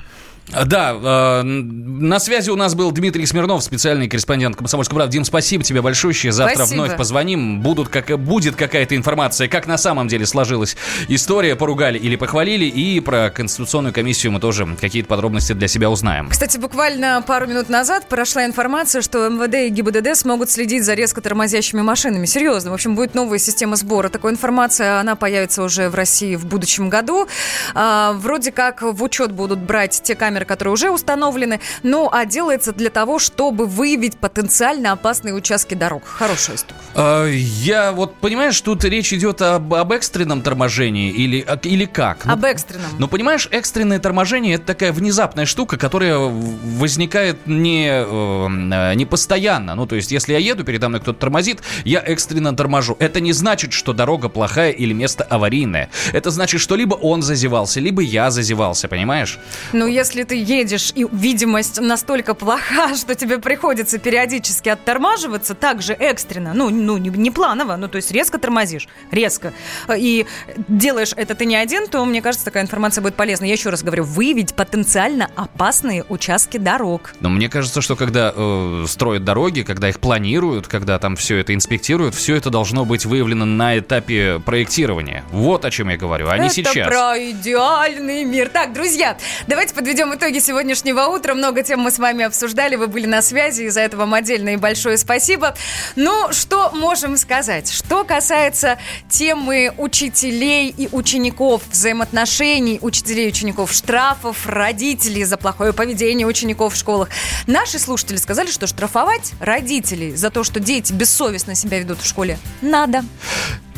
Да, 0.48 0.92
э, 0.92 1.42
на 1.42 2.18
связи 2.18 2.50
у 2.50 2.56
нас 2.56 2.74
был 2.74 2.90
Дмитрий 2.90 3.24
Смирнов, 3.26 3.62
специальный 3.62 4.08
корреспондент 4.08 4.56
«Комсомольской 4.56 4.96
правды». 4.96 5.12
Дим, 5.12 5.24
спасибо 5.24 5.62
тебе 5.62 5.80
большое. 5.80 6.10
Завтра 6.10 6.56
Спасибо. 6.56 6.84
вновь 6.84 6.96
позвоним. 6.96 7.60
Будут, 7.60 7.88
как, 7.88 8.18
будет 8.18 8.56
какая-то 8.56 8.96
информация, 8.96 9.48
как 9.48 9.66
на 9.66 9.78
самом 9.78 10.08
деле 10.08 10.26
сложилась 10.26 10.76
история, 11.08 11.54
поругали 11.54 11.98
или 11.98 12.16
похвалили. 12.16 12.64
И 12.64 13.00
про 13.00 13.30
Конституционную 13.30 13.92
комиссию 13.92 14.32
мы 14.32 14.40
тоже 14.40 14.66
какие-то 14.80 15.08
подробности 15.08 15.52
для 15.52 15.68
себя 15.68 15.90
узнаем. 15.90 16.28
Кстати, 16.30 16.58
буквально 16.58 17.22
пару 17.26 17.46
минут 17.46 17.68
назад 17.68 18.08
прошла 18.08 18.44
информация, 18.44 19.02
что 19.02 19.28
МВД 19.28 19.54
и 19.54 19.68
ГИБДД 19.68 20.16
смогут 20.16 20.50
следить 20.50 20.84
за 20.84 20.94
резко 20.94 21.20
тормозящими 21.20 21.82
машинами. 21.82 22.26
Серьезно. 22.26 22.70
В 22.70 22.74
общем, 22.74 22.96
будет 22.96 23.14
новая 23.14 23.38
система 23.38 23.76
сбора. 23.76 24.08
Такой 24.08 24.32
информация, 24.32 24.98
она 24.98 25.14
появится 25.14 25.62
уже 25.62 25.88
в 25.90 25.94
России 25.94 26.34
в 26.34 26.46
будущем 26.46 26.88
году. 26.88 27.28
А, 27.74 28.14
вроде 28.14 28.50
как 28.52 28.82
в 28.82 29.02
учет 29.02 29.32
будут 29.32 29.60
брать 29.60 30.00
те 30.02 30.14
камеры, 30.14 30.29
которые 30.38 30.72
уже 30.72 30.90
установлены. 30.90 31.60
Ну, 31.82 32.08
а 32.10 32.24
делается 32.24 32.72
для 32.72 32.90
того, 32.90 33.18
чтобы 33.18 33.66
выявить 33.66 34.16
потенциально 34.18 34.92
опасные 34.92 35.34
участки 35.34 35.74
дорог. 35.74 36.04
Хорошая 36.06 36.56
штука. 36.56 36.74
А, 36.94 37.26
Я 37.26 37.92
вот, 37.92 38.16
понимаешь, 38.16 38.60
тут 38.60 38.84
речь 38.84 39.12
идет 39.12 39.42
об, 39.42 39.74
об 39.74 39.92
экстренном 39.92 40.42
торможении 40.42 41.10
или, 41.10 41.44
а, 41.46 41.58
или 41.62 41.84
как? 41.84 42.24
Ну, 42.24 42.32
Об 42.32 42.44
экстренном. 42.44 42.90
Ну, 42.98 43.08
понимаешь, 43.08 43.48
экстренное 43.50 43.98
торможение 43.98 44.54
это 44.54 44.66
такая 44.66 44.92
внезапная 44.92 45.46
штука, 45.46 45.76
которая 45.76 46.18
возникает 46.18 47.46
не, 47.46 47.88
э, 47.90 48.94
не 48.94 49.06
постоянно. 49.06 49.74
Ну, 49.74 49.86
то 49.86 49.96
есть, 49.96 50.12
если 50.12 50.32
я 50.32 50.38
еду, 50.38 50.64
передо 50.64 50.88
мной 50.88 51.00
кто-то 51.00 51.18
тормозит, 51.20 51.60
я 51.84 52.00
экстренно 52.00 52.54
торможу. 52.54 52.96
Это 52.98 53.20
не 53.20 53.32
значит, 53.32 53.72
что 53.72 53.92
дорога 53.92 54.28
плохая 54.28 54.70
или 54.70 54.92
место 54.92 55.24
аварийное. 55.24 55.90
Это 56.12 56.30
значит, 56.30 56.60
что 56.60 56.76
либо 56.76 56.94
он 56.94 57.22
зазевался, 57.22 57.80
либо 57.80 58.02
я 58.02 58.30
зазевался, 58.30 58.88
понимаешь? 58.88 59.38
Ну, 59.72 59.86
если 59.86 60.19
ты 60.24 60.36
едешь, 60.36 60.92
и 60.94 61.06
видимость 61.10 61.80
настолько 61.80 62.34
плоха, 62.34 62.94
что 62.96 63.14
тебе 63.14 63.38
приходится 63.38 63.98
периодически 63.98 64.68
оттормаживаться, 64.68 65.54
так 65.54 65.82
же 65.82 65.92
экстренно, 65.92 66.52
ну, 66.54 66.70
ну 66.70 66.96
не, 66.98 67.10
не 67.10 67.30
планово, 67.30 67.76
ну, 67.76 67.88
то 67.88 67.96
есть 67.96 68.10
резко 68.10 68.38
тормозишь, 68.38 68.88
резко, 69.10 69.52
и 69.94 70.26
делаешь 70.68 71.12
это 71.16 71.34
ты 71.34 71.44
не 71.44 71.56
один, 71.56 71.86
то, 71.88 72.04
мне 72.04 72.22
кажется, 72.22 72.44
такая 72.44 72.62
информация 72.62 73.02
будет 73.02 73.14
полезна. 73.14 73.44
Я 73.44 73.52
еще 73.52 73.70
раз 73.70 73.82
говорю, 73.82 74.04
выявить 74.04 74.54
потенциально 74.54 75.30
опасные 75.36 76.04
участки 76.08 76.58
дорог. 76.58 77.12
Но 77.20 77.28
мне 77.28 77.48
кажется, 77.48 77.80
что 77.80 77.96
когда 77.96 78.32
э, 78.34 78.84
строят 78.88 79.24
дороги, 79.24 79.62
когда 79.62 79.88
их 79.88 80.00
планируют, 80.00 80.68
когда 80.68 80.98
там 80.98 81.16
все 81.16 81.38
это 81.38 81.54
инспектируют, 81.54 82.14
все 82.14 82.36
это 82.36 82.50
должно 82.50 82.84
быть 82.84 83.04
выявлено 83.04 83.44
на 83.44 83.78
этапе 83.78 84.40
проектирования. 84.44 85.24
Вот 85.30 85.64
о 85.64 85.70
чем 85.70 85.88
я 85.88 85.96
говорю, 85.96 86.28
а 86.28 86.38
не 86.38 86.46
Это 86.46 86.54
сейчас. 86.54 86.86
про 86.86 87.18
идеальный 87.18 88.24
мир. 88.24 88.48
Так, 88.48 88.72
друзья, 88.72 89.16
давайте 89.46 89.74
подведем 89.74 90.09
итоги 90.14 90.38
сегодняшнего 90.38 91.06
утра. 91.06 91.34
Много 91.34 91.62
тем 91.62 91.80
мы 91.80 91.90
с 91.90 91.98
вами 91.98 92.24
обсуждали, 92.24 92.76
вы 92.76 92.88
были 92.88 93.06
на 93.06 93.22
связи, 93.22 93.62
и 93.62 93.68
за 93.68 93.80
это 93.80 93.96
вам 93.96 94.14
отдельное 94.14 94.54
и 94.54 94.56
большое 94.56 94.98
спасибо. 94.98 95.54
Ну, 95.96 96.32
что 96.32 96.70
можем 96.70 97.16
сказать? 97.16 97.70
Что 97.70 98.04
касается 98.04 98.78
темы 99.08 99.72
учителей 99.78 100.74
и 100.76 100.88
учеников, 100.92 101.62
взаимоотношений 101.70 102.78
учителей 102.80 103.26
и 103.26 103.28
учеников, 103.28 103.72
штрафов, 103.72 104.46
родителей 104.46 105.24
за 105.24 105.36
плохое 105.36 105.72
поведение 105.72 106.26
учеников 106.26 106.74
в 106.74 106.76
школах. 106.76 107.08
Наши 107.46 107.78
слушатели 107.78 108.16
сказали, 108.16 108.50
что 108.50 108.66
штрафовать 108.66 109.32
родителей 109.40 110.14
за 110.16 110.30
то, 110.30 110.44
что 110.44 110.60
дети 110.60 110.92
бессовестно 110.92 111.54
себя 111.54 111.78
ведут 111.78 112.00
в 112.00 112.06
школе, 112.06 112.38
надо. 112.60 113.04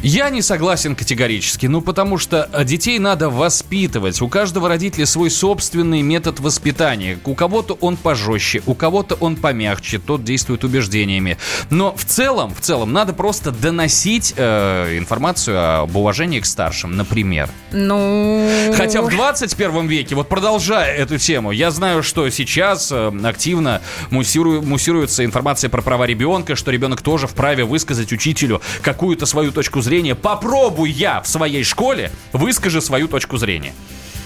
Я 0.03 0.31
не 0.31 0.43
согласен 0.43 0.97
категорически, 0.97 1.67
ну 1.67 1.81
потому 1.81 2.19
что 2.19 2.49
э, 2.53 2.65
детей 2.65 2.99
надо 2.99 3.31
воспитывать. 3.31 4.21
У 4.21 4.27
каждого 4.27 4.69
родителя 4.69 5.07
свой 5.07 5.31
собственный 5.31 6.03
метод 6.03 6.41
воспитания. 6.41 7.21
У 7.25 7.37
кого-то 7.37 7.79
он 7.81 7.97
пожестче, 7.97 8.63
у 8.67 8.75
кого-то 8.75 9.15
он 9.21 9.37
помягче, 9.37 10.01
тот 10.01 10.25
действует 10.25 10.65
убеждениями. 10.65 11.39
Но 11.71 11.95
в 11.95 12.05
целом, 12.05 12.53
в 12.53 12.61
целом, 12.61 12.93
надо 12.93 13.13
просто 13.13 13.53
доносить 13.53 14.35
э, 14.37 14.99
информацию 14.99 15.83
об 15.83 15.95
уважении 15.95 16.41
к 16.41 16.47
старшим, 16.47 16.97
например. 16.97 17.49
Ну... 17.71 18.73
Хотя 18.77 19.03
в 19.03 19.09
21 19.09 19.87
веке, 19.87 20.17
вот 20.17 20.29
продолжая 20.29 20.97
эту 20.97 21.17
тему, 21.17 21.53
я 21.53 21.71
знаю, 21.71 22.03
что 22.03 22.29
сейчас 22.31 22.91
э, 22.91 23.13
активно 23.23 23.81
муссиру- 24.11 24.63
муссируется 24.63 25.25
информация 25.25 25.71
про 25.71 25.81
права 25.81 26.07
ребенка, 26.07 26.57
что 26.57 26.73
ребенок 26.73 27.03
тоже 27.03 27.29
вправе 27.29 27.65
высказать 27.65 28.13
учителю 28.13 28.61
какую-то 28.83 29.27
свою 29.27 29.53
точку 29.53 29.81
зрения. 29.81 29.92
Попробуй 30.15 30.91
я 30.91 31.21
в 31.21 31.29
своей 31.29 31.65
школе, 31.65 32.11
выскажи 32.33 32.81
свою 32.81 33.09
точку 33.09 33.37
зрения. 33.37 33.75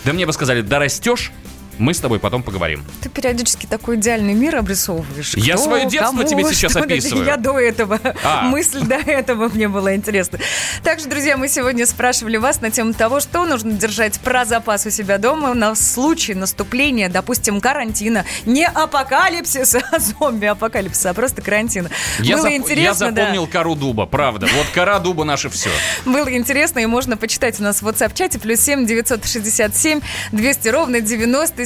Да 0.05 0.12
мне 0.12 0.25
бы 0.25 0.33
сказали, 0.33 0.61
да 0.61 0.79
растешь, 0.79 1.33
мы 1.79 1.95
с 1.95 2.01
тобой 2.01 2.18
потом 2.18 2.43
поговорим. 2.43 2.85
Ты 3.03 3.09
периодически 3.09 3.66
такой 3.66 3.97
идеальный 3.97 4.35
мир 4.35 4.57
обрисовываешь. 4.57 5.35
Я 5.37 5.55
Кто, 5.55 5.64
свое 5.64 5.87
детство 5.87 6.16
кому, 6.16 6.24
тебе 6.29 6.45
сейчас 6.45 6.72
что. 6.72 6.81
описываю. 6.81 7.24
Я 7.27 7.37
до 7.37 7.59
этого. 7.59 8.01
А. 8.24 8.43
Мысль 8.49 8.81
до 8.81 8.97
этого 8.97 9.49
мне 9.49 9.68
была 9.68 9.95
интересна. 9.95 10.39
Также, 10.83 11.07
друзья, 11.07 11.37
мы 11.37 11.49
сегодня 11.49 11.87
спрашивали 11.87 12.37
вас 12.37 12.61
на 12.61 12.70
тему 12.70 12.95
того, 12.95 13.20
что 13.20 13.45
нужно 13.45 13.72
держать 13.72 14.18
про 14.20 14.45
запас 14.45 14.87
у 14.87 14.91
себя 14.91 15.18
дома 15.18 15.55
на 15.55 15.74
случай 15.74 16.35
наступления, 16.35 17.09
допустим, 17.09 17.61
карантина. 17.61 18.24
Не 18.45 18.66
апокалипсиса, 18.66 19.83
а 19.93 19.99
зомби-апокалипсиса, 19.99 21.11
а 21.11 21.14
просто 21.14 21.43
карантина. 21.43 21.91
Я, 22.20 22.37
Было 22.37 22.47
зап- 22.49 22.57
интересно, 22.57 23.05
я 23.07 23.11
да. 23.11 23.22
запомнил 23.22 23.47
кору 23.47 23.74
дуба, 23.74 24.07
правда. 24.07 24.47
Вот 24.57 24.66
кора 24.74 24.99
дуба 24.99 25.24
наше 25.24 25.49
все. 25.51 25.70
Было 26.05 26.35
интересно, 26.35 26.79
и 26.81 26.87
можно 26.87 27.16
почитать 27.16 27.61
у 27.61 27.62
нас 27.62 27.83
в 27.83 27.89
WhatsApp-чате. 27.89 28.39
Плюс 28.41 28.61
7 28.61 28.87
967 28.87 30.01
200 30.33 30.68
ровно 30.68 31.01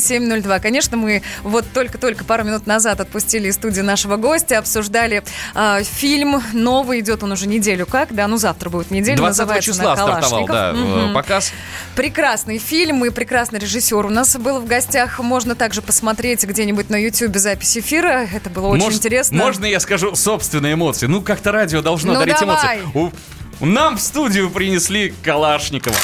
9702. 0.00 0.58
Конечно, 0.60 0.96
мы 0.96 1.22
вот 1.42 1.64
только-только 1.72 2.24
пару 2.24 2.44
минут 2.44 2.66
назад 2.66 3.00
отпустили 3.00 3.48
из 3.48 3.54
студии 3.54 3.80
нашего 3.80 4.16
гостя, 4.16 4.58
обсуждали 4.58 5.22
э, 5.54 5.82
фильм. 5.84 6.42
Новый 6.52 7.00
идет 7.00 7.22
он 7.22 7.32
уже 7.32 7.46
неделю 7.46 7.86
как, 7.86 8.14
да? 8.14 8.26
Ну, 8.28 8.36
завтра 8.36 8.70
будет 8.70 8.90
неделя. 8.90 9.16
20 9.16 9.38
называется 9.38 9.72
числа 9.72 9.84
«На 9.84 9.96
стартовал, 9.96 10.46
Калашников». 10.46 10.54
да, 10.56 10.72
Мгм. 10.72 11.14
показ. 11.14 11.52
Прекрасный 11.94 12.58
фильм 12.58 13.04
и 13.04 13.10
прекрасный 13.10 13.58
режиссер. 13.58 14.06
У 14.06 14.10
нас 14.10 14.36
был 14.36 14.60
в 14.60 14.66
гостях. 14.66 15.18
Можно 15.20 15.54
также 15.54 15.82
посмотреть 15.82 16.44
где-нибудь 16.44 16.90
на 16.90 16.96
YouTube 16.96 17.36
запись 17.36 17.76
эфира. 17.76 18.26
Это 18.32 18.50
было 18.50 18.68
очень 18.68 18.84
Может, 18.84 18.98
интересно. 19.00 19.36
Можно 19.36 19.64
я 19.66 19.80
скажу 19.80 20.14
собственные 20.14 20.74
эмоции? 20.74 21.06
Ну, 21.06 21.20
как-то 21.22 21.52
радио 21.52 21.82
должно 21.82 22.14
Ну, 22.14 22.20
дарить 22.20 22.36
давай. 22.40 22.80
эмоции. 22.80 23.12
У- 23.60 23.64
Нам 23.66 23.98
в 23.98 24.00
студию 24.00 24.48
принесли 24.50 25.12
Калашникова. 25.22 25.96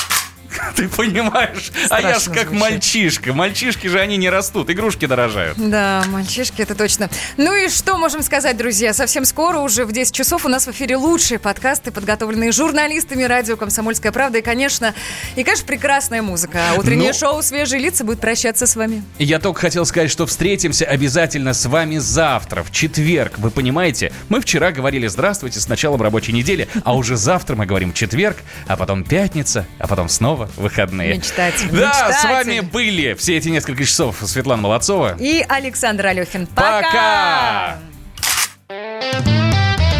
Ты 0.76 0.88
понимаешь? 0.88 1.70
а 1.90 2.00
я 2.00 2.14
ж 2.14 2.20
Страшно 2.22 2.34
как 2.34 2.44
звучит. 2.48 2.60
мальчишка. 2.60 3.32
Мальчишки 3.32 3.86
же 3.86 4.00
они 4.00 4.16
не 4.16 4.28
растут, 4.30 4.70
игрушки 4.70 5.06
дорожают. 5.06 5.56
Да, 5.58 6.04
мальчишки, 6.08 6.62
это 6.62 6.74
точно. 6.74 7.08
Ну 7.36 7.54
и 7.54 7.68
что 7.68 7.96
можем 7.96 8.22
сказать, 8.22 8.56
друзья? 8.56 8.92
Совсем 8.92 9.24
скоро, 9.24 9.58
уже 9.58 9.84
в 9.84 9.92
10 9.92 10.14
часов, 10.14 10.44
у 10.44 10.48
нас 10.48 10.66
в 10.66 10.70
эфире 10.70 10.96
лучшие 10.96 11.38
подкасты, 11.38 11.90
подготовленные 11.90 12.52
журналистами 12.52 13.22
радио 13.24 13.56
«Комсомольская 13.56 14.12
правда». 14.12 14.38
И, 14.38 14.42
конечно, 14.42 14.94
и, 15.36 15.44
конечно, 15.44 15.66
прекрасная 15.66 16.22
музыка. 16.22 16.58
А 16.70 16.74
Утреннее 16.78 17.12
Ну. 17.12 17.18
шоу 17.18 17.42
«Свежие 17.42 17.80
лица» 17.80 18.04
будет 18.04 18.20
прощаться 18.20 18.66
с 18.66 18.76
вами. 18.76 19.02
Я 19.18 19.38
только 19.38 19.60
хотел 19.60 19.84
сказать, 19.86 20.10
что 20.10 20.26
встретимся 20.26 20.84
обязательно 20.84 21.54
с 21.54 21.66
вами 21.66 21.98
завтра, 21.98 22.62
в 22.62 22.70
четверг. 22.72 23.34
Вы 23.38 23.50
понимаете, 23.50 24.12
мы 24.28 24.40
вчера 24.40 24.72
говорили 24.72 25.06
«Здравствуйте» 25.06 25.60
с 25.60 25.68
началом 25.68 26.02
рабочей 26.02 26.32
недели, 26.32 26.68
а 26.84 26.94
уже 26.94 27.16
завтра 27.16 27.56
мы 27.56 27.66
говорим 27.66 27.92
четверг, 27.92 28.38
а 28.66 28.76
потом 28.76 29.04
пятница, 29.04 29.66
а 29.78 29.86
потом 29.86 30.08
снова 30.08 30.45
выходные. 30.56 31.16
Мечтатель, 31.16 31.68
Да, 31.70 32.12
с 32.12 32.24
вами 32.24 32.60
были 32.60 33.14
все 33.14 33.36
эти 33.36 33.48
несколько 33.48 33.84
часов 33.84 34.16
Светлана 34.24 34.62
Молодцова. 34.62 35.16
И 35.18 35.44
Александр 35.48 36.06
Алехин. 36.06 36.46
Пока! 36.46 36.82
Пока! 36.82 37.78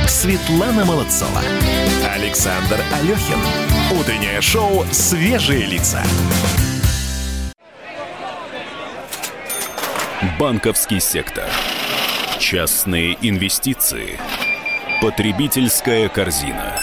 Светлана 0.09 0.85
Молодцова. 0.85 1.41
Александр 2.15 2.81
Алехин. 2.93 3.39
Утреннее 3.99 4.41
шоу 4.41 4.85
«Свежие 4.91 5.67
лица». 5.67 6.03
Банковский 10.39 11.01
сектор. 11.01 11.45
Частные 12.39 13.17
инвестиции. 13.21 14.19
Потребительская 15.01 16.09
корзина. 16.09 16.81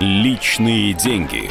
Личные 0.00 0.92
деньги. 0.94 1.50